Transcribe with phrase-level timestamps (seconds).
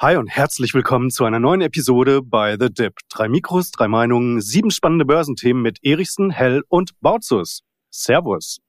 [0.00, 3.00] Hi und herzlich willkommen zu einer neuen Episode bei The Dip.
[3.08, 7.62] Drei Mikros, drei Meinungen, sieben spannende Börsenthemen mit Erichsen, Hell und Bautzus.
[7.90, 8.60] Servus.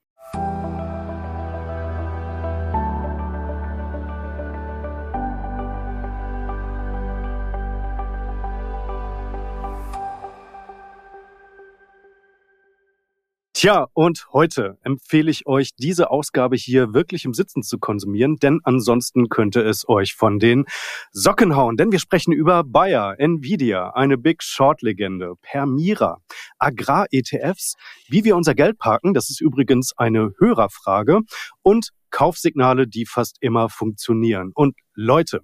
[13.62, 18.62] Tja, und heute empfehle ich euch, diese Ausgabe hier wirklich im Sitzen zu konsumieren, denn
[18.64, 20.64] ansonsten könnte es euch von den
[21.12, 21.76] Socken hauen.
[21.76, 26.22] Denn wir sprechen über Bayer, Nvidia, eine Big Short-Legende, Permira,
[26.58, 27.76] Agrar-ETFs,
[28.08, 31.20] wie wir unser Geld parken, das ist übrigens eine Hörerfrage,
[31.62, 34.52] und Kaufsignale, die fast immer funktionieren.
[34.56, 35.42] Und Leute,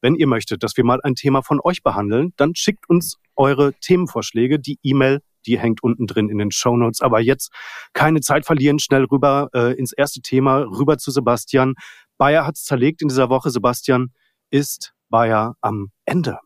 [0.00, 3.74] wenn ihr möchtet, dass wir mal ein Thema von euch behandeln, dann schickt uns eure
[3.74, 4.58] Themenvorschläge.
[4.58, 7.00] Die E-Mail die hängt unten drin in den Show Notes.
[7.00, 7.52] Aber jetzt
[7.92, 11.74] keine Zeit verlieren, schnell rüber äh, ins erste Thema, rüber zu Sebastian.
[12.16, 13.50] Bayer hat es zerlegt in dieser Woche.
[13.50, 14.12] Sebastian,
[14.50, 16.38] ist Bayer am Ende?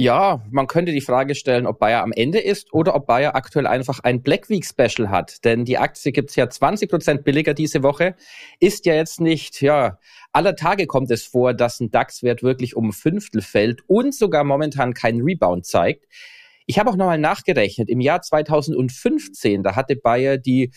[0.00, 3.66] Ja, man könnte die Frage stellen, ob Bayer am Ende ist oder ob Bayer aktuell
[3.66, 5.44] einfach ein Black Week Special hat.
[5.44, 8.14] Denn die Aktie gibt's ja 20 Prozent billiger diese Woche.
[8.60, 9.98] Ist ja jetzt nicht, ja,
[10.32, 14.94] aller Tage kommt es vor, dass ein DAX-Wert wirklich um Fünftel fällt und sogar momentan
[14.94, 16.06] keinen Rebound zeigt.
[16.70, 17.88] Ich habe auch nochmal nachgerechnet.
[17.88, 20.70] Im Jahr 2015, da hatte Bayer die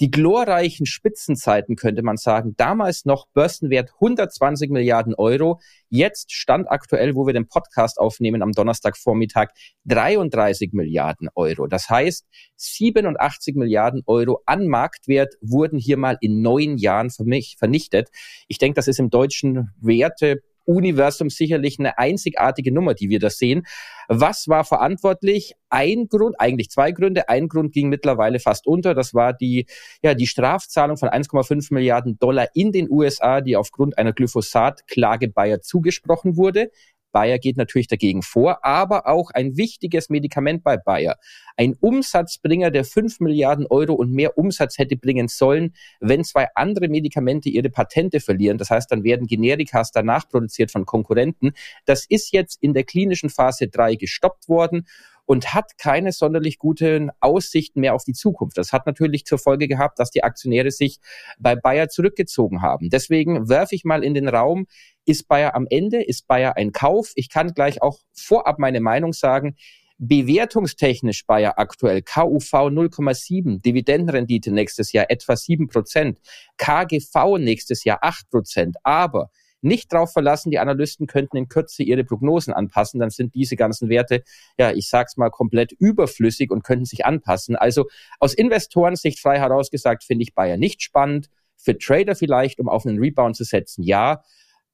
[0.00, 2.54] die glorreichen Spitzenzeiten, könnte man sagen.
[2.56, 5.60] Damals noch Börsenwert 120 Milliarden Euro.
[5.88, 9.50] Jetzt stand aktuell, wo wir den Podcast aufnehmen am Donnerstagvormittag,
[9.84, 11.66] 33 Milliarden Euro.
[11.66, 18.08] Das heißt, 87 Milliarden Euro an Marktwert wurden hier mal in neun Jahren vernichtet.
[18.48, 23.30] Ich denke, das ist im deutschen Werte Universum sicherlich eine einzigartige Nummer, die wir da
[23.30, 23.66] sehen.
[24.08, 25.54] Was war verantwortlich?
[25.70, 27.28] Ein Grund, eigentlich zwei Gründe.
[27.28, 28.94] Ein Grund ging mittlerweile fast unter.
[28.94, 29.66] Das war die,
[30.02, 35.60] ja, die Strafzahlung von 1,5 Milliarden Dollar in den USA, die aufgrund einer Glyphosat-Klage Bayer
[35.62, 36.70] zugesprochen wurde.
[37.14, 41.16] Bayer geht natürlich dagegen vor, aber auch ein wichtiges Medikament bei Bayer.
[41.56, 46.88] Ein Umsatzbringer, der 5 Milliarden Euro und mehr Umsatz hätte bringen sollen, wenn zwei andere
[46.88, 48.58] Medikamente ihre Patente verlieren.
[48.58, 51.52] Das heißt, dann werden Generikas danach produziert von Konkurrenten.
[51.84, 54.84] Das ist jetzt in der klinischen Phase 3 gestoppt worden
[55.26, 58.58] und hat keine sonderlich guten Aussichten mehr auf die Zukunft.
[58.58, 60.98] Das hat natürlich zur Folge gehabt, dass die Aktionäre sich
[61.38, 62.90] bei Bayer zurückgezogen haben.
[62.90, 64.66] Deswegen werfe ich mal in den Raum,
[65.06, 66.02] ist Bayer am Ende?
[66.02, 67.12] Ist Bayer ein Kauf?
[67.14, 69.56] Ich kann gleich auch vorab meine Meinung sagen.
[69.98, 76.18] Bewertungstechnisch Bayer aktuell KUV 0,7, Dividendenrendite nächstes Jahr etwa 7 Prozent,
[76.56, 78.76] KGV nächstes Jahr 8 Prozent.
[78.82, 79.30] Aber
[79.64, 83.88] nicht darauf verlassen, die Analysten könnten in Kürze ihre Prognosen anpassen, dann sind diese ganzen
[83.88, 84.22] Werte,
[84.58, 87.56] ja, ich sag's mal, komplett überflüssig und könnten sich anpassen.
[87.56, 87.86] Also
[88.20, 91.28] aus Investorensicht frei herausgesagt, finde ich Bayer nicht spannend.
[91.56, 94.22] Für Trader vielleicht, um auf einen Rebound zu setzen, ja.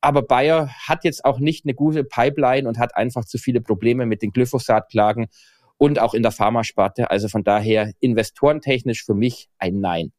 [0.00, 4.06] Aber Bayer hat jetzt auch nicht eine gute Pipeline und hat einfach zu viele Probleme
[4.06, 5.28] mit den Glyphosat-Klagen
[5.76, 7.10] und auch in der Pharmasparte.
[7.10, 10.12] Also von daher investorentechnisch für mich ein Nein.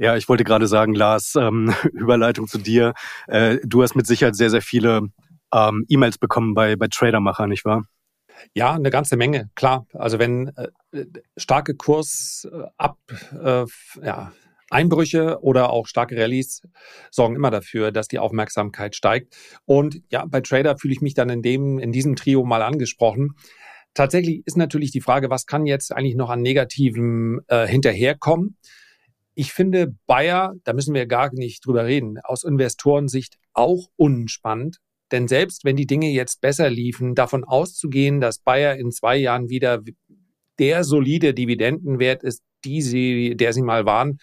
[0.00, 2.94] Ja, ich wollte gerade sagen, Lars, ähm, Überleitung zu dir.
[3.26, 5.02] Äh, du hast mit Sicherheit sehr, sehr viele
[5.52, 7.84] ähm, E-Mails bekommen bei, bei Tradermacher, nicht wahr?
[8.54, 9.86] Ja, eine ganze Menge, klar.
[9.92, 11.04] Also wenn äh,
[11.36, 12.96] starke Kurs äh, ab,
[13.44, 13.66] äh,
[14.02, 14.32] ja,
[14.70, 16.62] Einbrüche oder auch starke Rallyes
[17.10, 19.36] sorgen immer dafür, dass die Aufmerksamkeit steigt.
[19.66, 23.34] Und ja, bei Trader fühle ich mich dann in dem, in diesem Trio mal angesprochen.
[23.92, 28.56] Tatsächlich ist natürlich die Frage, was kann jetzt eigentlich noch an Negativen äh, hinterherkommen?
[29.40, 34.76] Ich finde Bayer, da müssen wir gar nicht drüber reden, aus Investorensicht auch unspannend.
[35.12, 39.48] Denn selbst wenn die Dinge jetzt besser liefen, davon auszugehen, dass Bayer in zwei Jahren
[39.48, 39.80] wieder
[40.58, 44.18] der solide Dividendenwert ist, die sie, der sie mal waren,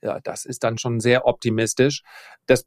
[0.00, 2.00] ja, das ist dann schon sehr optimistisch.
[2.46, 2.64] Das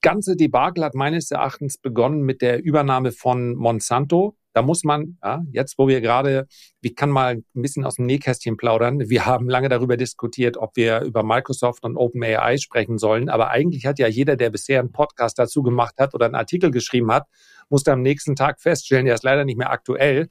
[0.00, 4.36] ganze Debakel hat meines Erachtens begonnen mit der Übernahme von Monsanto.
[4.58, 6.48] Da muss man, ja, jetzt wo wir gerade,
[6.80, 9.08] ich kann mal ein bisschen aus dem Nähkästchen plaudern.
[9.08, 13.28] Wir haben lange darüber diskutiert, ob wir über Microsoft und OpenAI sprechen sollen.
[13.28, 16.72] Aber eigentlich hat ja jeder, der bisher einen Podcast dazu gemacht hat oder einen Artikel
[16.72, 17.28] geschrieben hat,
[17.68, 20.28] musste am nächsten Tag feststellen, der ist leider nicht mehr aktuell.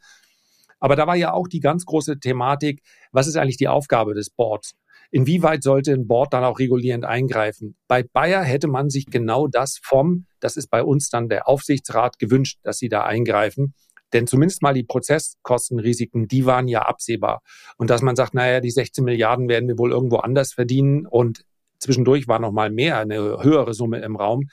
[0.81, 2.81] Aber da war ja auch die ganz große Thematik,
[3.13, 4.75] was ist eigentlich die Aufgabe des Boards?
[5.09, 7.77] Inwieweit sollte ein Board dann auch regulierend eingreifen?
[7.88, 12.19] Bei Bayer hätte man sich genau das vom, das ist bei uns dann der Aufsichtsrat
[12.19, 13.73] gewünscht, dass sie da eingreifen.
[14.13, 17.42] Denn zumindest mal die Prozesskostenrisiken, die waren ja absehbar.
[17.77, 21.44] Und dass man sagt, naja, die 16 Milliarden werden wir wohl irgendwo anders verdienen und
[21.80, 24.50] zwischendurch war noch mal mehr, eine höhere Summe im Raum.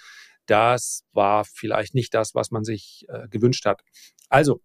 [0.46, 3.82] Das war vielleicht nicht das, was man sich äh, gewünscht hat.
[4.28, 4.60] Also,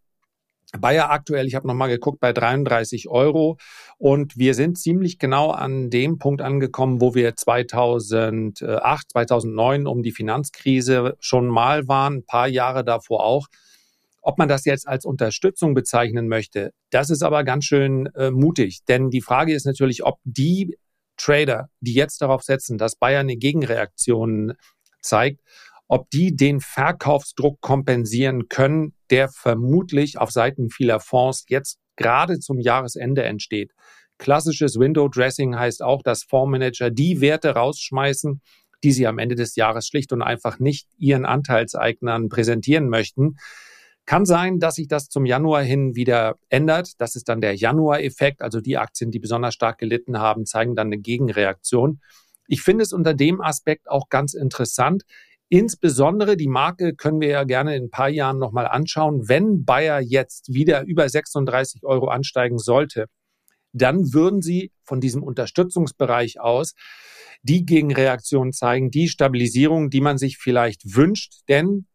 [0.78, 3.58] Bayer aktuell, ich habe nochmal geguckt, bei 33 Euro
[3.98, 10.12] und wir sind ziemlich genau an dem Punkt angekommen, wo wir 2008, 2009 um die
[10.12, 13.48] Finanzkrise schon mal waren, ein paar Jahre davor auch.
[14.30, 18.82] Ob man das jetzt als Unterstützung bezeichnen möchte, das ist aber ganz schön äh, mutig.
[18.88, 20.78] Denn die Frage ist natürlich, ob die
[21.18, 24.54] Trader, die jetzt darauf setzen, dass Bayern eine Gegenreaktion
[25.02, 25.42] zeigt,
[25.88, 32.60] ob die den Verkaufsdruck kompensieren können, der vermutlich auf Seiten vieler Fonds jetzt gerade zum
[32.60, 33.72] Jahresende entsteht.
[34.20, 38.44] Klassisches Window Dressing heißt auch, dass Fondsmanager die Werte rausschmeißen,
[38.84, 43.38] die sie am Ende des Jahres schlicht und einfach nicht ihren Anteilseignern präsentieren möchten.
[44.10, 47.00] Kann sein, dass sich das zum Januar hin wieder ändert.
[47.00, 48.42] Das ist dann der Januar-Effekt.
[48.42, 52.02] Also die Aktien, die besonders stark gelitten haben, zeigen dann eine Gegenreaktion.
[52.48, 55.04] Ich finde es unter dem Aspekt auch ganz interessant,
[55.52, 59.28] Insbesondere die Marke können wir ja gerne in ein paar Jahren nochmal anschauen.
[59.28, 63.06] Wenn Bayer jetzt wieder über 36 Euro ansteigen sollte,
[63.74, 66.74] dann würden sie von diesem Unterstützungsbereich aus
[67.42, 71.42] die Gegenreaktion zeigen, die Stabilisierung, die man sich vielleicht wünscht.
[71.48, 71.88] Denn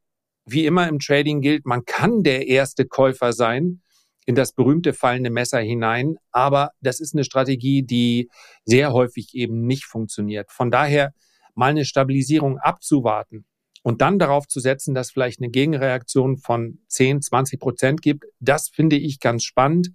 [0.46, 3.80] wie immer im Trading gilt, man kann der erste Käufer sein
[4.26, 8.30] in das berühmte fallende Messer hinein, aber das ist eine Strategie, die
[8.64, 10.50] sehr häufig eben nicht funktioniert.
[10.50, 11.12] Von daher
[11.54, 13.44] mal eine Stabilisierung abzuwarten
[13.82, 18.70] und dann darauf zu setzen, dass vielleicht eine Gegenreaktion von 10, 20 Prozent gibt, das
[18.70, 19.90] finde ich ganz spannend.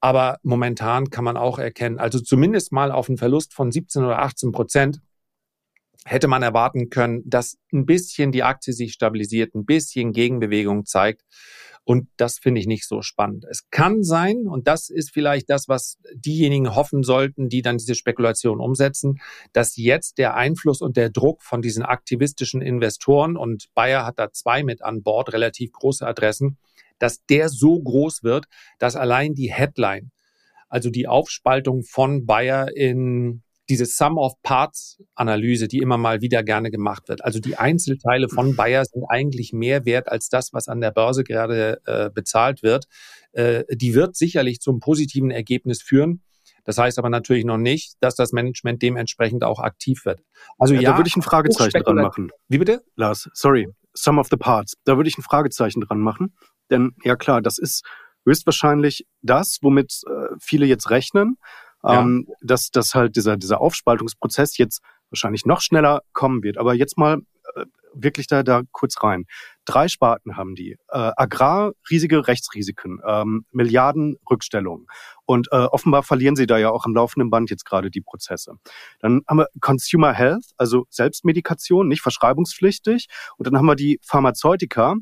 [0.00, 4.20] Aber momentan kann man auch erkennen, also zumindest mal auf einen Verlust von 17 oder
[4.20, 5.00] 18 Prozent
[6.04, 11.22] hätte man erwarten können, dass ein bisschen die Aktie sich stabilisiert, ein bisschen Gegenbewegung zeigt.
[11.84, 13.46] Und das finde ich nicht so spannend.
[13.48, 17.94] Es kann sein, und das ist vielleicht das, was diejenigen hoffen sollten, die dann diese
[17.94, 19.20] Spekulation umsetzen,
[19.54, 24.30] dass jetzt der Einfluss und der Druck von diesen aktivistischen Investoren, und Bayer hat da
[24.32, 26.58] zwei mit an Bord, relativ große Adressen,
[26.98, 28.44] dass der so groß wird,
[28.78, 30.10] dass allein die Headline,
[30.68, 36.42] also die Aufspaltung von Bayer in diese Sum of Parts Analyse, die immer mal wieder
[36.42, 37.24] gerne gemacht wird.
[37.24, 41.24] Also die Einzelteile von Bayer sind eigentlich mehr wert als das, was an der Börse
[41.24, 42.86] gerade äh, bezahlt wird.
[43.32, 46.22] Äh, die wird sicherlich zum positiven Ergebnis führen.
[46.64, 50.20] Das heißt aber natürlich noch nicht, dass das Management dementsprechend auch aktiv wird.
[50.58, 52.30] Also ja, ja da würde ich ein Fragezeichen dran machen.
[52.48, 52.82] Wie bitte?
[52.94, 53.68] Lars, sorry.
[53.94, 54.74] Sum of the Parts.
[54.84, 56.34] Da würde ich ein Fragezeichen dran machen.
[56.70, 57.84] Denn ja klar, das ist
[58.26, 61.38] höchstwahrscheinlich das, womit äh, viele jetzt rechnen
[61.88, 62.00] ja.
[62.00, 66.58] ähm, dass, dass halt dieser, dieser Aufspaltungsprozess jetzt wahrscheinlich noch schneller kommen wird.
[66.58, 67.18] Aber jetzt mal
[67.54, 67.64] äh,
[67.94, 69.24] wirklich da, da kurz rein.
[69.64, 70.72] Drei Sparten haben die.
[70.88, 74.86] Äh, Agrar, riesige Rechtsrisiken, ähm, Milliarden Rückstellungen.
[75.24, 78.54] Und äh, offenbar verlieren sie da ja auch am laufenden Band jetzt gerade die Prozesse.
[79.00, 83.08] Dann haben wir Consumer Health, also Selbstmedikation, nicht verschreibungspflichtig.
[83.36, 84.94] Und dann haben wir die Pharmazeutika,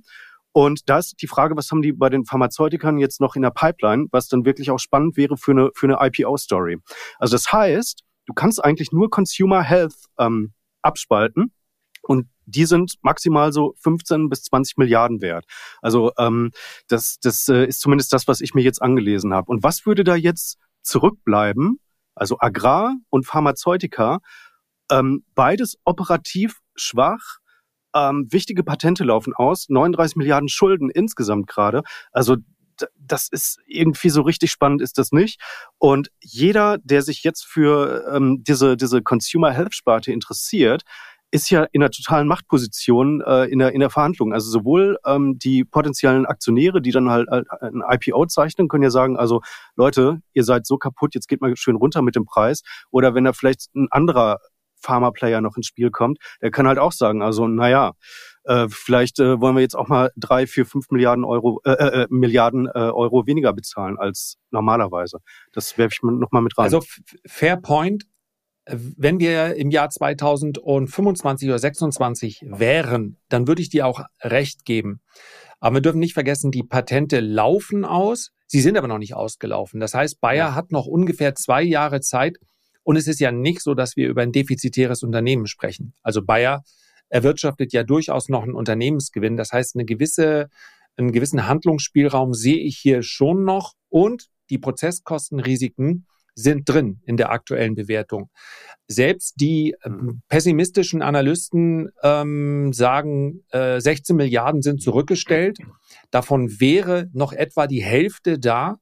[0.56, 3.50] und da ist die Frage, was haben die bei den Pharmazeutikern jetzt noch in der
[3.50, 6.78] Pipeline, was dann wirklich auch spannend wäre für eine, für eine IPO-Story.
[7.18, 11.52] Also das heißt, du kannst eigentlich nur Consumer Health ähm, abspalten
[12.00, 15.44] und die sind maximal so 15 bis 20 Milliarden wert.
[15.82, 16.52] Also ähm,
[16.88, 19.50] das, das äh, ist zumindest das, was ich mir jetzt angelesen habe.
[19.50, 21.80] Und was würde da jetzt zurückbleiben?
[22.14, 24.20] Also Agrar und Pharmazeutika,
[24.90, 27.40] ähm, beides operativ schwach,
[27.96, 31.82] ähm, wichtige Patente laufen aus, 39 Milliarden Schulden insgesamt gerade.
[32.12, 32.36] Also
[32.98, 35.40] das ist irgendwie so richtig spannend ist das nicht.
[35.78, 40.82] Und jeder, der sich jetzt für ähm, diese, diese Consumer Health Sparte interessiert,
[41.30, 44.32] ist ja in einer totalen Machtposition äh, in, der, in der Verhandlung.
[44.32, 48.90] Also sowohl ähm, die potenziellen Aktionäre, die dann halt, halt ein IPO zeichnen, können ja
[48.90, 49.40] sagen, also
[49.74, 52.62] Leute, ihr seid so kaputt, jetzt geht mal schön runter mit dem Preis.
[52.90, 54.38] Oder wenn da vielleicht ein anderer
[54.80, 57.92] Pharma-Player noch ins Spiel kommt, der kann halt auch sagen, also naja,
[58.44, 62.02] äh, vielleicht äh, wollen wir jetzt auch mal drei, vier, fünf Milliarden Euro, äh, äh,
[62.02, 65.18] äh Milliarden äh, Euro weniger bezahlen als normalerweise.
[65.52, 66.64] Das werfe ich noch mal mit rein.
[66.64, 66.82] Also
[67.26, 68.04] fair point.
[68.68, 75.00] Wenn wir im Jahr 2025 oder 26 wären, dann würde ich dir auch recht geben.
[75.60, 78.32] Aber wir dürfen nicht vergessen, die Patente laufen aus.
[78.48, 79.78] Sie sind aber noch nicht ausgelaufen.
[79.78, 82.38] Das heißt, Bayer hat noch ungefähr zwei Jahre Zeit,
[82.86, 85.92] und es ist ja nicht so, dass wir über ein defizitäres Unternehmen sprechen.
[86.04, 86.62] Also Bayer
[87.08, 89.36] erwirtschaftet ja durchaus noch einen Unternehmensgewinn.
[89.36, 90.48] Das heißt, eine gewisse,
[90.96, 97.32] einen gewissen Handlungsspielraum sehe ich hier schon noch und die Prozesskostenrisiken sind drin in der
[97.32, 98.30] aktuellen Bewertung.
[98.86, 105.58] Selbst die ähm, pessimistischen Analysten ähm, sagen, äh, 16 Milliarden sind zurückgestellt.
[106.12, 108.78] Davon wäre noch etwa die Hälfte da.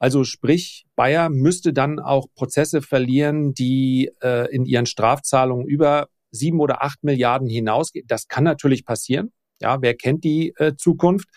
[0.00, 6.58] Also sprich, Bayer müsste dann auch Prozesse verlieren, die äh, in ihren Strafzahlungen über sieben
[6.60, 8.06] oder acht Milliarden hinausgehen.
[8.08, 9.30] Das kann natürlich passieren.
[9.60, 11.28] Ja, wer kennt die äh, Zukunft?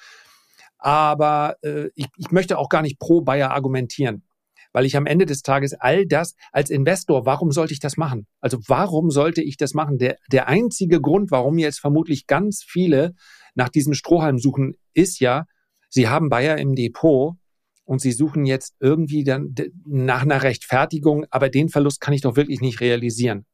[0.77, 4.23] Aber äh, ich, ich möchte auch gar nicht pro Bayer argumentieren,
[4.71, 8.27] weil ich am Ende des Tages all das als Investor, warum sollte ich das machen?
[8.39, 9.97] Also warum sollte ich das machen?
[9.97, 13.13] Der, der einzige Grund, warum jetzt vermutlich ganz viele
[13.55, 15.47] nach diesem Strohhalm suchen, ist ja,
[15.89, 17.35] Sie haben Bayer im Depot
[17.85, 22.35] und Sie suchen jetzt irgendwie dann nach einer Rechtfertigung, aber den Verlust kann ich doch
[22.35, 23.45] wirklich nicht realisieren.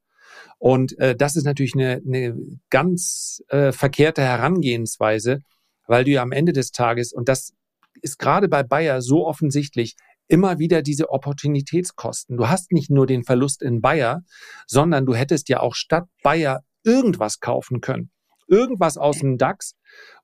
[0.57, 2.37] Und äh, das ist natürlich eine, eine
[2.69, 5.41] ganz äh, verkehrte Herangehensweise,
[5.87, 7.53] weil du ja am Ende des Tages, und das
[8.01, 9.95] ist gerade bei Bayer so offensichtlich,
[10.27, 12.37] immer wieder diese Opportunitätskosten.
[12.37, 14.21] Du hast nicht nur den Verlust in Bayer,
[14.67, 18.11] sondern du hättest ja auch statt Bayer irgendwas kaufen können.
[18.47, 19.73] Irgendwas aus dem DAX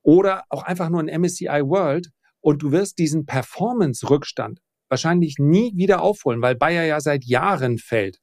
[0.01, 2.11] oder auch einfach nur ein MSCI World
[2.45, 8.19] und du wirst diesen Performance-Rückstand wahrscheinlich nie wieder aufholen, weil Bayer ja seit Jahren fällt.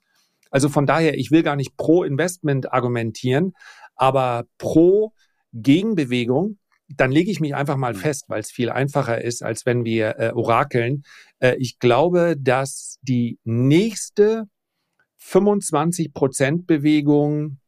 [0.53, 3.53] Also von daher, ich will gar nicht pro Investment argumentieren,
[3.97, 5.13] aber pro
[5.53, 6.59] Gegenbewegung
[6.97, 7.99] dann lege ich mich einfach mal mhm.
[7.99, 11.05] fest, weil es viel einfacher ist, als wenn wir äh, orakeln.
[11.39, 14.45] Äh, ich glaube, dass die nächste
[15.17, 17.59] 25 Prozent Bewegung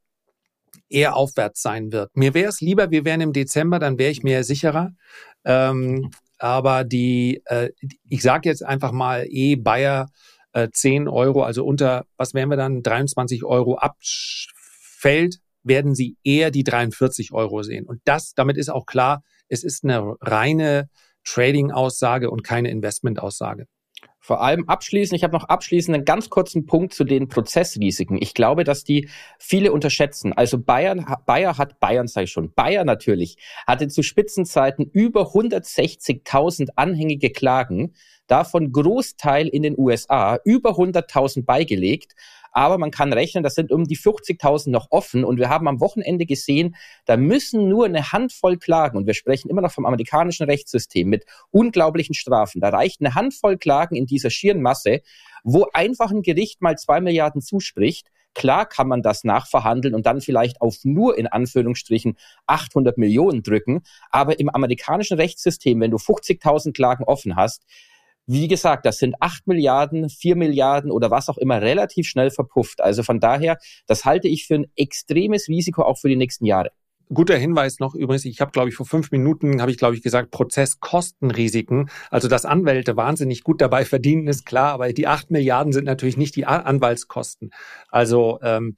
[0.90, 2.14] eher aufwärts sein wird.
[2.14, 4.90] Mir wäre es lieber, wir wären im Dezember, dann wäre ich mir sicherer.
[5.44, 6.11] Ähm,
[6.44, 7.70] aber die, äh,
[8.06, 10.10] ich sage jetzt einfach mal, eh Bayer
[10.52, 16.50] äh, 10 Euro, also unter, was wären wir dann, 23 Euro abfällt, werden Sie eher
[16.50, 17.86] die 43 Euro sehen.
[17.86, 20.90] Und das, damit ist auch klar, es ist eine reine
[21.24, 23.64] Trading-Aussage und keine Investment-Aussage.
[24.24, 28.16] Vor allem abschließend, ich habe noch abschließend einen ganz kurzen Punkt zu den Prozessrisiken.
[28.22, 30.32] Ich glaube, dass die viele unterschätzen.
[30.32, 37.32] Also Bayern, Bayer hat, Bayern ich schon, Bayer natürlich, hatte zu Spitzenzeiten über 160.000 anhängige
[37.32, 37.92] Klagen,
[38.26, 42.14] davon Großteil in den USA, über 100.000 beigelegt.
[42.54, 45.25] Aber man kann rechnen, das sind um die 40.000 noch offen.
[45.25, 49.50] Und wir haben am Wochenende gesehen, da müssen nur eine Handvoll Klagen, und wir sprechen
[49.50, 54.30] immer noch vom amerikanischen Rechtssystem mit unglaublichen Strafen, da reicht eine Handvoll Klagen in dieser
[54.30, 55.00] schieren Masse,
[55.42, 58.08] wo einfach ein Gericht mal zwei Milliarden zuspricht.
[58.34, 63.82] Klar kann man das nachverhandeln und dann vielleicht auf nur in Anführungsstrichen 800 Millionen drücken.
[64.11, 67.64] Aber im amerikanischen Rechtssystem, wenn du 50.000 Klagen offen hast,
[68.26, 72.80] wie gesagt, das sind acht Milliarden, vier Milliarden oder was auch immer relativ schnell verpufft.
[72.80, 76.70] Also von daher, das halte ich für ein extremes Risiko auch für die nächsten Jahre.
[77.12, 80.02] Guter Hinweis noch übrigens, ich habe, glaube ich, vor fünf Minuten, habe ich, glaube ich,
[80.02, 81.90] gesagt, Prozesskostenrisiken.
[82.10, 86.16] Also, dass Anwälte wahnsinnig gut dabei verdienen, ist klar, aber die acht Milliarden sind natürlich
[86.16, 87.50] nicht die Anwaltskosten.
[87.88, 88.76] Also, ähm,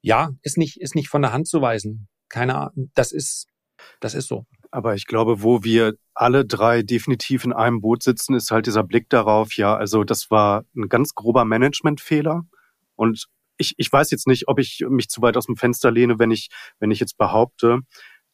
[0.00, 2.08] ja, ist nicht, ist nicht von der Hand zu weisen.
[2.30, 3.46] Keine Ahnung, das ist,
[4.00, 4.46] das ist so.
[4.74, 8.82] Aber ich glaube, wo wir alle drei definitiv in einem Boot sitzen, ist halt dieser
[8.82, 12.42] Blick darauf, ja, also das war ein ganz grober Managementfehler.
[12.96, 13.26] Und
[13.56, 16.32] ich, ich weiß jetzt nicht, ob ich mich zu weit aus dem Fenster lehne, wenn
[16.32, 16.48] ich,
[16.80, 17.82] wenn ich jetzt behaupte,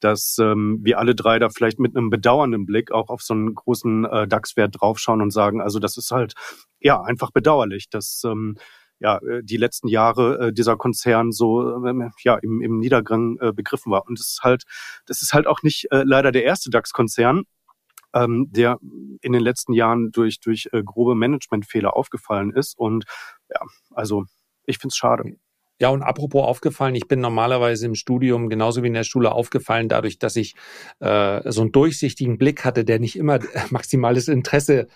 [0.00, 3.54] dass ähm, wir alle drei da vielleicht mit einem bedauernden Blick auch auf so einen
[3.54, 6.32] großen äh, DAX-Wert draufschauen und sagen, also das ist halt
[6.78, 8.56] ja einfach bedauerlich, dass ähm,
[9.00, 13.52] ja, äh, die letzten Jahre äh, dieser Konzern so äh, ja im, im Niedergang äh,
[13.52, 14.07] begriffen war.
[14.07, 14.64] Und das ist halt,
[15.07, 17.45] das ist halt auch nicht äh, leider der erste DAX-Konzern,
[18.14, 18.78] ähm, der
[19.23, 22.78] in den letzten Jahren durch, durch äh, grobe Managementfehler aufgefallen ist.
[22.78, 23.04] Und
[23.49, 24.25] ja, also
[24.64, 25.37] ich finde es schade.
[25.80, 29.88] Ja, und apropos aufgefallen, ich bin normalerweise im Studium genauso wie in der Schule aufgefallen,
[29.88, 30.54] dadurch, dass ich
[31.00, 33.38] äh, so einen durchsichtigen Blick hatte, der nicht immer
[33.70, 34.88] maximales Interesse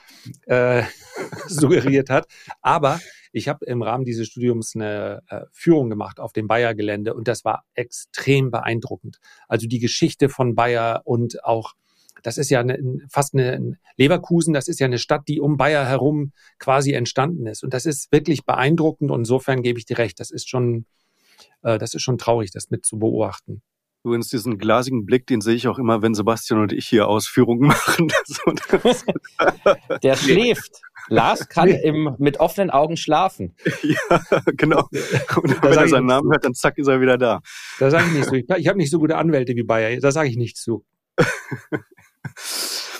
[0.46, 0.82] äh,
[1.46, 2.26] suggeriert hat.
[2.60, 3.00] Aber
[3.32, 7.46] ich habe im Rahmen dieses Studiums eine äh, Führung gemacht auf dem Bayer-Gelände und das
[7.46, 9.20] war extrem beeindruckend.
[9.48, 11.72] Also die Geschichte von Bayer und auch
[12.24, 12.78] das ist ja eine,
[13.08, 17.62] fast eine Leverkusen, das ist ja eine Stadt, die um Bayer herum quasi entstanden ist.
[17.62, 20.86] Und das ist wirklich beeindruckend und insofern gebe ich dir recht, das ist schon,
[21.62, 23.62] äh, das ist schon traurig, das mit zu beobachten.
[24.04, 27.60] Übrigens, diesen glasigen Blick, den sehe ich auch immer, wenn Sebastian und ich hier Ausführungen
[27.68, 28.10] machen.
[30.02, 30.80] Der schläft.
[31.08, 33.54] Lars kann im, mit offenen Augen schlafen.
[33.82, 34.88] Ja, genau.
[35.42, 37.40] Und wenn er seinen Namen hört, dann zack, ist er wieder da.
[37.78, 38.34] Da sage ich nicht so.
[38.34, 40.00] Ich, ich habe nicht so gute Anwälte wie Bayer.
[40.00, 40.84] Da sage ich nichts zu.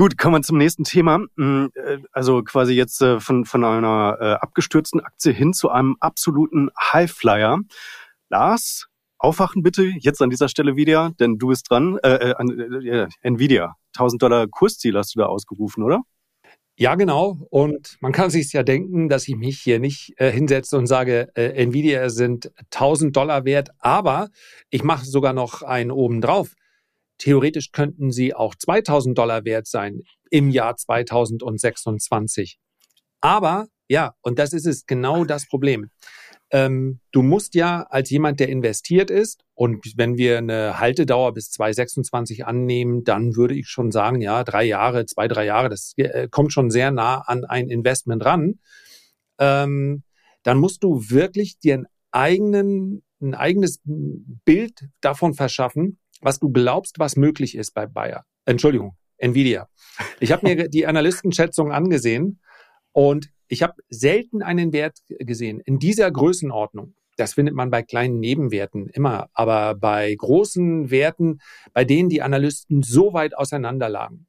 [0.00, 1.18] Gut, kommen wir zum nächsten Thema.
[1.36, 5.96] Mm, äh, also quasi jetzt äh, von, von einer äh, abgestürzten Aktie hin zu einem
[6.00, 7.58] absoluten Highflyer.
[8.30, 8.86] Lars,
[9.18, 11.98] aufwachen bitte jetzt an dieser Stelle wieder, denn du bist dran.
[11.98, 12.32] Äh,
[13.20, 16.00] Nvidia, 1000 Dollar Kursziel hast du da ausgerufen, oder?
[16.78, 17.36] Ja, genau.
[17.50, 21.28] Und man kann sich ja denken, dass ich mich hier nicht äh, hinsetze und sage,
[21.34, 24.30] Nvidia sind 1000 Dollar wert, aber
[24.70, 26.54] ich mache sogar noch einen oben drauf.
[27.20, 30.00] Theoretisch könnten sie auch 2000 Dollar wert sein
[30.30, 32.58] im Jahr 2026.
[33.20, 35.90] Aber ja, und das ist es genau das Problem.
[36.50, 41.50] Ähm, du musst ja als jemand, der investiert ist, und wenn wir eine Haltedauer bis
[41.50, 46.28] 2026 annehmen, dann würde ich schon sagen, ja, drei Jahre, zwei, drei Jahre, das äh,
[46.30, 48.58] kommt schon sehr nah an ein Investment ran.
[49.38, 50.02] Ähm,
[50.42, 56.98] dann musst du wirklich dir einen eigenen, ein eigenes Bild davon verschaffen, was du glaubst,
[56.98, 58.24] was möglich ist bei Bayer.
[58.44, 59.68] Entschuldigung, Nvidia.
[60.20, 62.40] Ich habe mir die Analystenschätzung angesehen
[62.92, 66.94] und ich habe selten einen Wert gesehen in dieser Größenordnung.
[67.16, 71.40] Das findet man bei kleinen Nebenwerten immer, aber bei großen Werten,
[71.74, 74.26] bei denen die Analysten so weit auseinander lagen.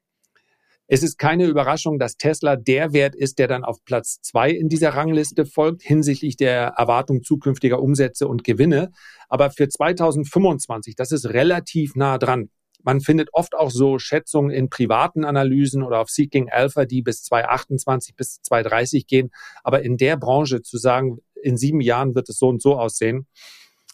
[0.88, 4.68] Es ist keine Überraschung, dass Tesla der Wert ist, der dann auf Platz zwei in
[4.68, 8.90] dieser Rangliste folgt hinsichtlich der Erwartung zukünftiger Umsätze und Gewinne.
[9.28, 12.50] Aber für 2025, das ist relativ nah dran.
[12.82, 17.22] Man findet oft auch so Schätzungen in privaten Analysen oder auf Seeking Alpha, die bis
[17.22, 19.30] 2028 bis 2030 gehen.
[19.62, 23.26] Aber in der Branche zu sagen, in sieben Jahren wird es so und so aussehen,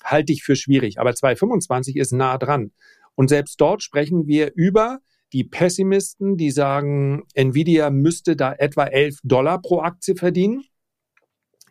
[0.03, 0.99] halte ich für schwierig.
[0.99, 2.73] Aber 2025 ist nah dran.
[3.15, 5.01] Und selbst dort sprechen wir über
[5.33, 10.65] die Pessimisten, die sagen, Nvidia müsste da etwa 11 Dollar pro Aktie verdienen.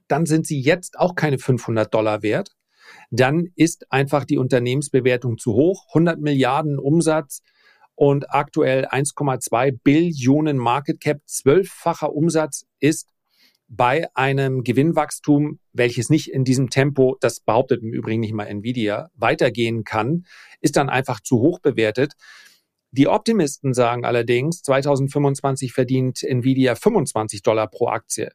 [0.07, 2.51] Dann sind sie jetzt auch keine 500 Dollar wert.
[3.11, 5.87] Dann ist einfach die Unternehmensbewertung zu hoch.
[5.89, 7.41] 100 Milliarden Umsatz
[7.95, 11.21] und aktuell 1,2 Billionen Market Cap.
[11.25, 13.09] Zwölffacher Umsatz ist
[13.67, 19.09] bei einem Gewinnwachstum, welches nicht in diesem Tempo, das behauptet im Übrigen nicht mal Nvidia,
[19.15, 20.25] weitergehen kann,
[20.61, 22.13] ist dann einfach zu hoch bewertet.
[22.91, 28.31] Die Optimisten sagen allerdings, 2025 verdient Nvidia 25 Dollar pro Aktie.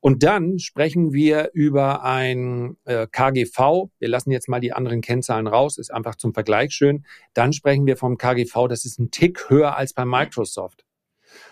[0.00, 3.90] Und dann sprechen wir über ein äh, KGV.
[3.98, 7.04] Wir lassen jetzt mal die anderen Kennzahlen raus, ist einfach zum Vergleich schön.
[7.34, 10.86] Dann sprechen wir vom KGV, das ist ein Tick höher als bei Microsoft.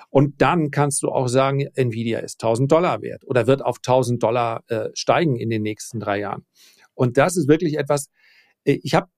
[0.09, 4.23] Und dann kannst du auch sagen, Nvidia ist 1000 Dollar wert oder wird auf 1000
[4.23, 6.47] Dollar äh, steigen in den nächsten drei Jahren.
[6.95, 8.09] Und das ist wirklich etwas,
[8.65, 9.09] äh, ich habe,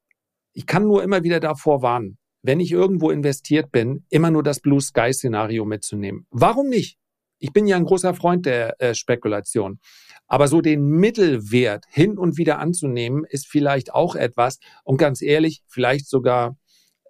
[0.52, 4.60] ich kann nur immer wieder davor warnen, wenn ich irgendwo investiert bin, immer nur das
[4.60, 6.26] Blue Sky Szenario mitzunehmen.
[6.30, 6.98] Warum nicht?
[7.38, 9.78] Ich bin ja ein großer Freund der äh, Spekulation.
[10.26, 15.62] Aber so den Mittelwert hin und wieder anzunehmen, ist vielleicht auch etwas, und ganz ehrlich,
[15.66, 16.56] vielleicht sogar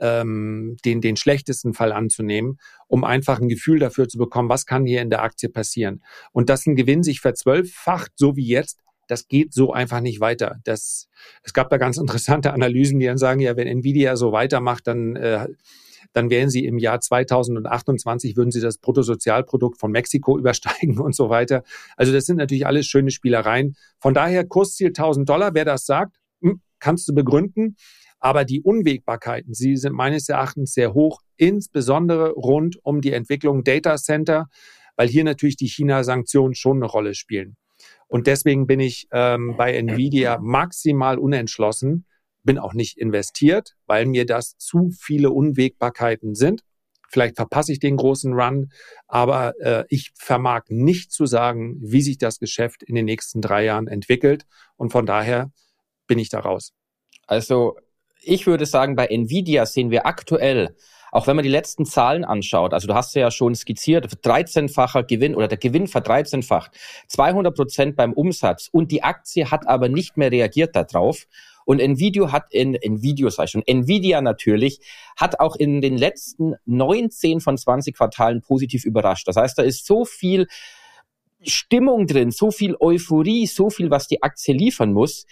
[0.01, 4.87] ähm, den, den schlechtesten Fall anzunehmen, um einfach ein Gefühl dafür zu bekommen, was kann
[4.87, 6.03] hier in der Aktie passieren.
[6.33, 8.79] Und dass ein Gewinn sich verzwölffacht, so wie jetzt,
[9.11, 10.61] das geht so einfach nicht weiter.
[10.65, 11.09] Das,
[11.43, 15.17] es gab da ganz interessante Analysen, die dann sagen, ja, wenn Nvidia so weitermacht, dann,
[15.17, 15.49] äh,
[16.13, 21.29] dann wären sie im Jahr 2028, würden sie das Bruttosozialprodukt von Mexiko übersteigen und so
[21.29, 21.65] weiter.
[21.97, 23.75] Also das sind natürlich alles schöne Spielereien.
[23.99, 27.77] Von daher Kursziel 1000 Dollar, wer das sagt, hm, kannst du begründen.
[28.21, 33.97] Aber die Unwägbarkeiten, sie sind meines Erachtens sehr hoch, insbesondere rund um die Entwicklung Data
[33.97, 34.49] Center,
[34.95, 37.57] weil hier natürlich die China-Sanktionen schon eine Rolle spielen.
[38.11, 42.07] Und deswegen bin ich ähm, bei Nvidia maximal unentschlossen,
[42.43, 46.63] bin auch nicht investiert, weil mir das zu viele Unwägbarkeiten sind.
[47.09, 48.73] Vielleicht verpasse ich den großen Run,
[49.07, 53.65] aber äh, ich vermag nicht zu sagen, wie sich das Geschäft in den nächsten drei
[53.65, 54.45] Jahren entwickelt.
[54.77, 55.53] Und von daher
[56.09, 56.73] bin ich da raus.
[57.29, 57.77] Also
[58.23, 60.75] ich würde sagen, bei Nvidia sehen wir aktuell,
[61.13, 65.35] auch wenn man die letzten Zahlen anschaut, also du hast ja schon skizziert, 13-facher Gewinn
[65.35, 66.73] oder der Gewinn verdreizehnfacht,
[67.09, 71.27] 200 Prozent beim Umsatz und die Aktie hat aber nicht mehr reagiert darauf.
[71.67, 74.81] Und Nvidia hat in Nvidia, sag ich schon, Nvidia natürlich,
[75.17, 79.29] hat auch in den letzten 19 von 20 Quartalen positiv überrascht.
[79.29, 80.49] Das heißt, da ist so viel
[81.43, 85.27] Stimmung drin, so viel Euphorie, so viel, was die Aktie liefern muss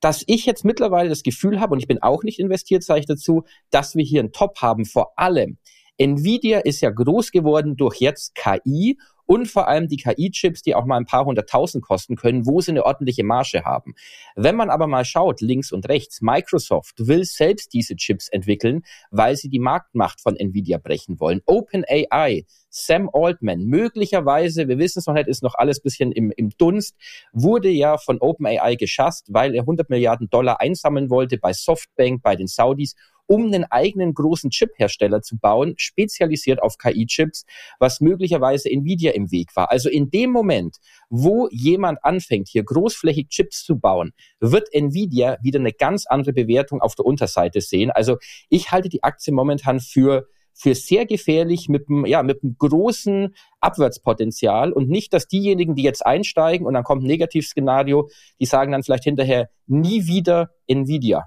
[0.00, 3.06] dass ich jetzt mittlerweile das Gefühl habe, und ich bin auch nicht investiert, sage ich
[3.06, 4.84] dazu, dass wir hier einen Top haben.
[4.84, 5.58] Vor allem,
[5.96, 8.98] Nvidia ist ja groß geworden durch jetzt KI
[9.28, 12.70] und vor allem die KI-Chips, die auch mal ein paar hunderttausend kosten können, wo sie
[12.70, 13.94] eine ordentliche Marge haben.
[14.34, 19.36] Wenn man aber mal schaut, links und rechts, Microsoft will selbst diese Chips entwickeln, weil
[19.36, 21.42] sie die Marktmacht von Nvidia brechen wollen.
[21.44, 26.48] OpenAI, Sam Altman, möglicherweise, wir wissen es noch nicht, ist noch alles bisschen im, im
[26.56, 26.96] Dunst,
[27.32, 32.34] wurde ja von OpenAI geschasst, weil er 100 Milliarden Dollar einsammeln wollte bei Softbank, bei
[32.34, 32.94] den Saudis
[33.28, 37.44] um einen eigenen großen Chip-Hersteller zu bauen, spezialisiert auf KI-Chips,
[37.78, 39.70] was möglicherweise Nvidia im Weg war.
[39.70, 40.78] Also in dem Moment,
[41.10, 46.80] wo jemand anfängt, hier großflächig Chips zu bauen, wird Nvidia wieder eine ganz andere Bewertung
[46.80, 47.90] auf der Unterseite sehen.
[47.90, 48.16] Also
[48.48, 50.26] ich halte die Aktie momentan für
[50.60, 55.84] für sehr gefährlich mit einem, ja, mit einem großen Abwärtspotenzial und nicht, dass diejenigen, die
[55.84, 58.08] jetzt einsteigen und dann kommt ein Negativszenario,
[58.40, 61.26] die sagen dann vielleicht hinterher nie wieder Nvidia.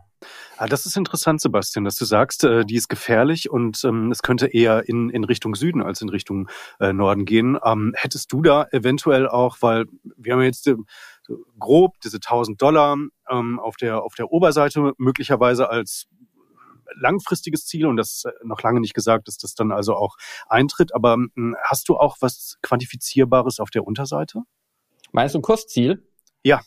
[0.57, 4.21] Ah, das ist interessant, Sebastian, dass du sagst, äh, die ist gefährlich und ähm, es
[4.21, 7.57] könnte eher in, in Richtung Süden als in Richtung äh, Norden gehen.
[7.63, 10.75] Ähm, hättest du da eventuell auch, weil wir haben jetzt äh,
[11.59, 12.97] grob diese 1000 Dollar
[13.29, 16.07] ähm, auf der auf der Oberseite möglicherweise als
[16.95, 20.17] langfristiges Ziel und das ist äh, noch lange nicht gesagt, dass das dann also auch
[20.47, 20.93] eintritt.
[20.93, 24.43] Aber ähm, hast du auch was quantifizierbares auf der Unterseite?
[25.11, 26.07] Meinst du ein Kursziel?
[26.43, 26.61] Ja.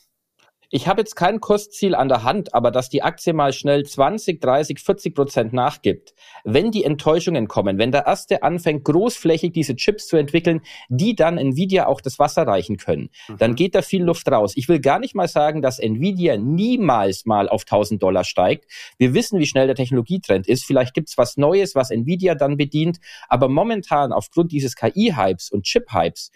[0.71, 4.41] Ich habe jetzt kein Kursziel an der Hand, aber dass die Aktie mal schnell 20,
[4.41, 10.07] 30, 40 Prozent nachgibt, wenn die Enttäuschungen kommen, wenn der erste anfängt, großflächig diese Chips
[10.07, 13.39] zu entwickeln, die dann Nvidia auch das Wasser reichen können, mhm.
[13.39, 14.53] dann geht da viel Luft raus.
[14.57, 18.71] Ich will gar nicht mal sagen, dass Nvidia niemals mal auf 1000 Dollar steigt.
[18.99, 20.65] Wir wissen, wie schnell der Technologietrend ist.
[20.65, 22.99] Vielleicht gibt's was Neues, was Nvidia dann bedient.
[23.29, 26.31] Aber momentan aufgrund dieses KI-Hypes und Chip-Hypes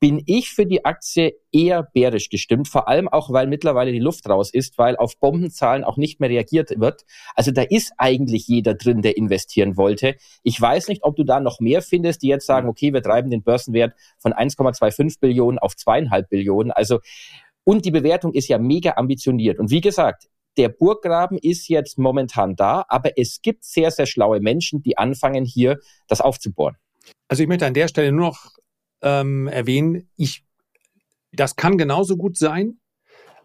[0.00, 4.28] bin ich für die Aktie eher bärisch gestimmt, vor allem auch, weil mittlerweile die Luft
[4.28, 7.04] raus ist, weil auf Bombenzahlen auch nicht mehr reagiert wird.
[7.34, 10.14] Also da ist eigentlich jeder drin, der investieren wollte.
[10.42, 13.30] Ich weiß nicht, ob du da noch mehr findest, die jetzt sagen, okay, wir treiben
[13.30, 16.70] den Börsenwert von 1,25 Billionen auf zweieinhalb Billionen.
[16.70, 17.00] Also,
[17.64, 19.58] und die Bewertung ist ja mega ambitioniert.
[19.58, 24.40] Und wie gesagt, der Burggraben ist jetzt momentan da, aber es gibt sehr, sehr schlaue
[24.40, 26.76] Menschen, die anfangen, hier das aufzubohren.
[27.28, 28.58] Also ich möchte an der Stelle nur noch
[29.02, 30.44] ähm, erwähnen, ich,
[31.32, 32.78] das kann genauso gut sein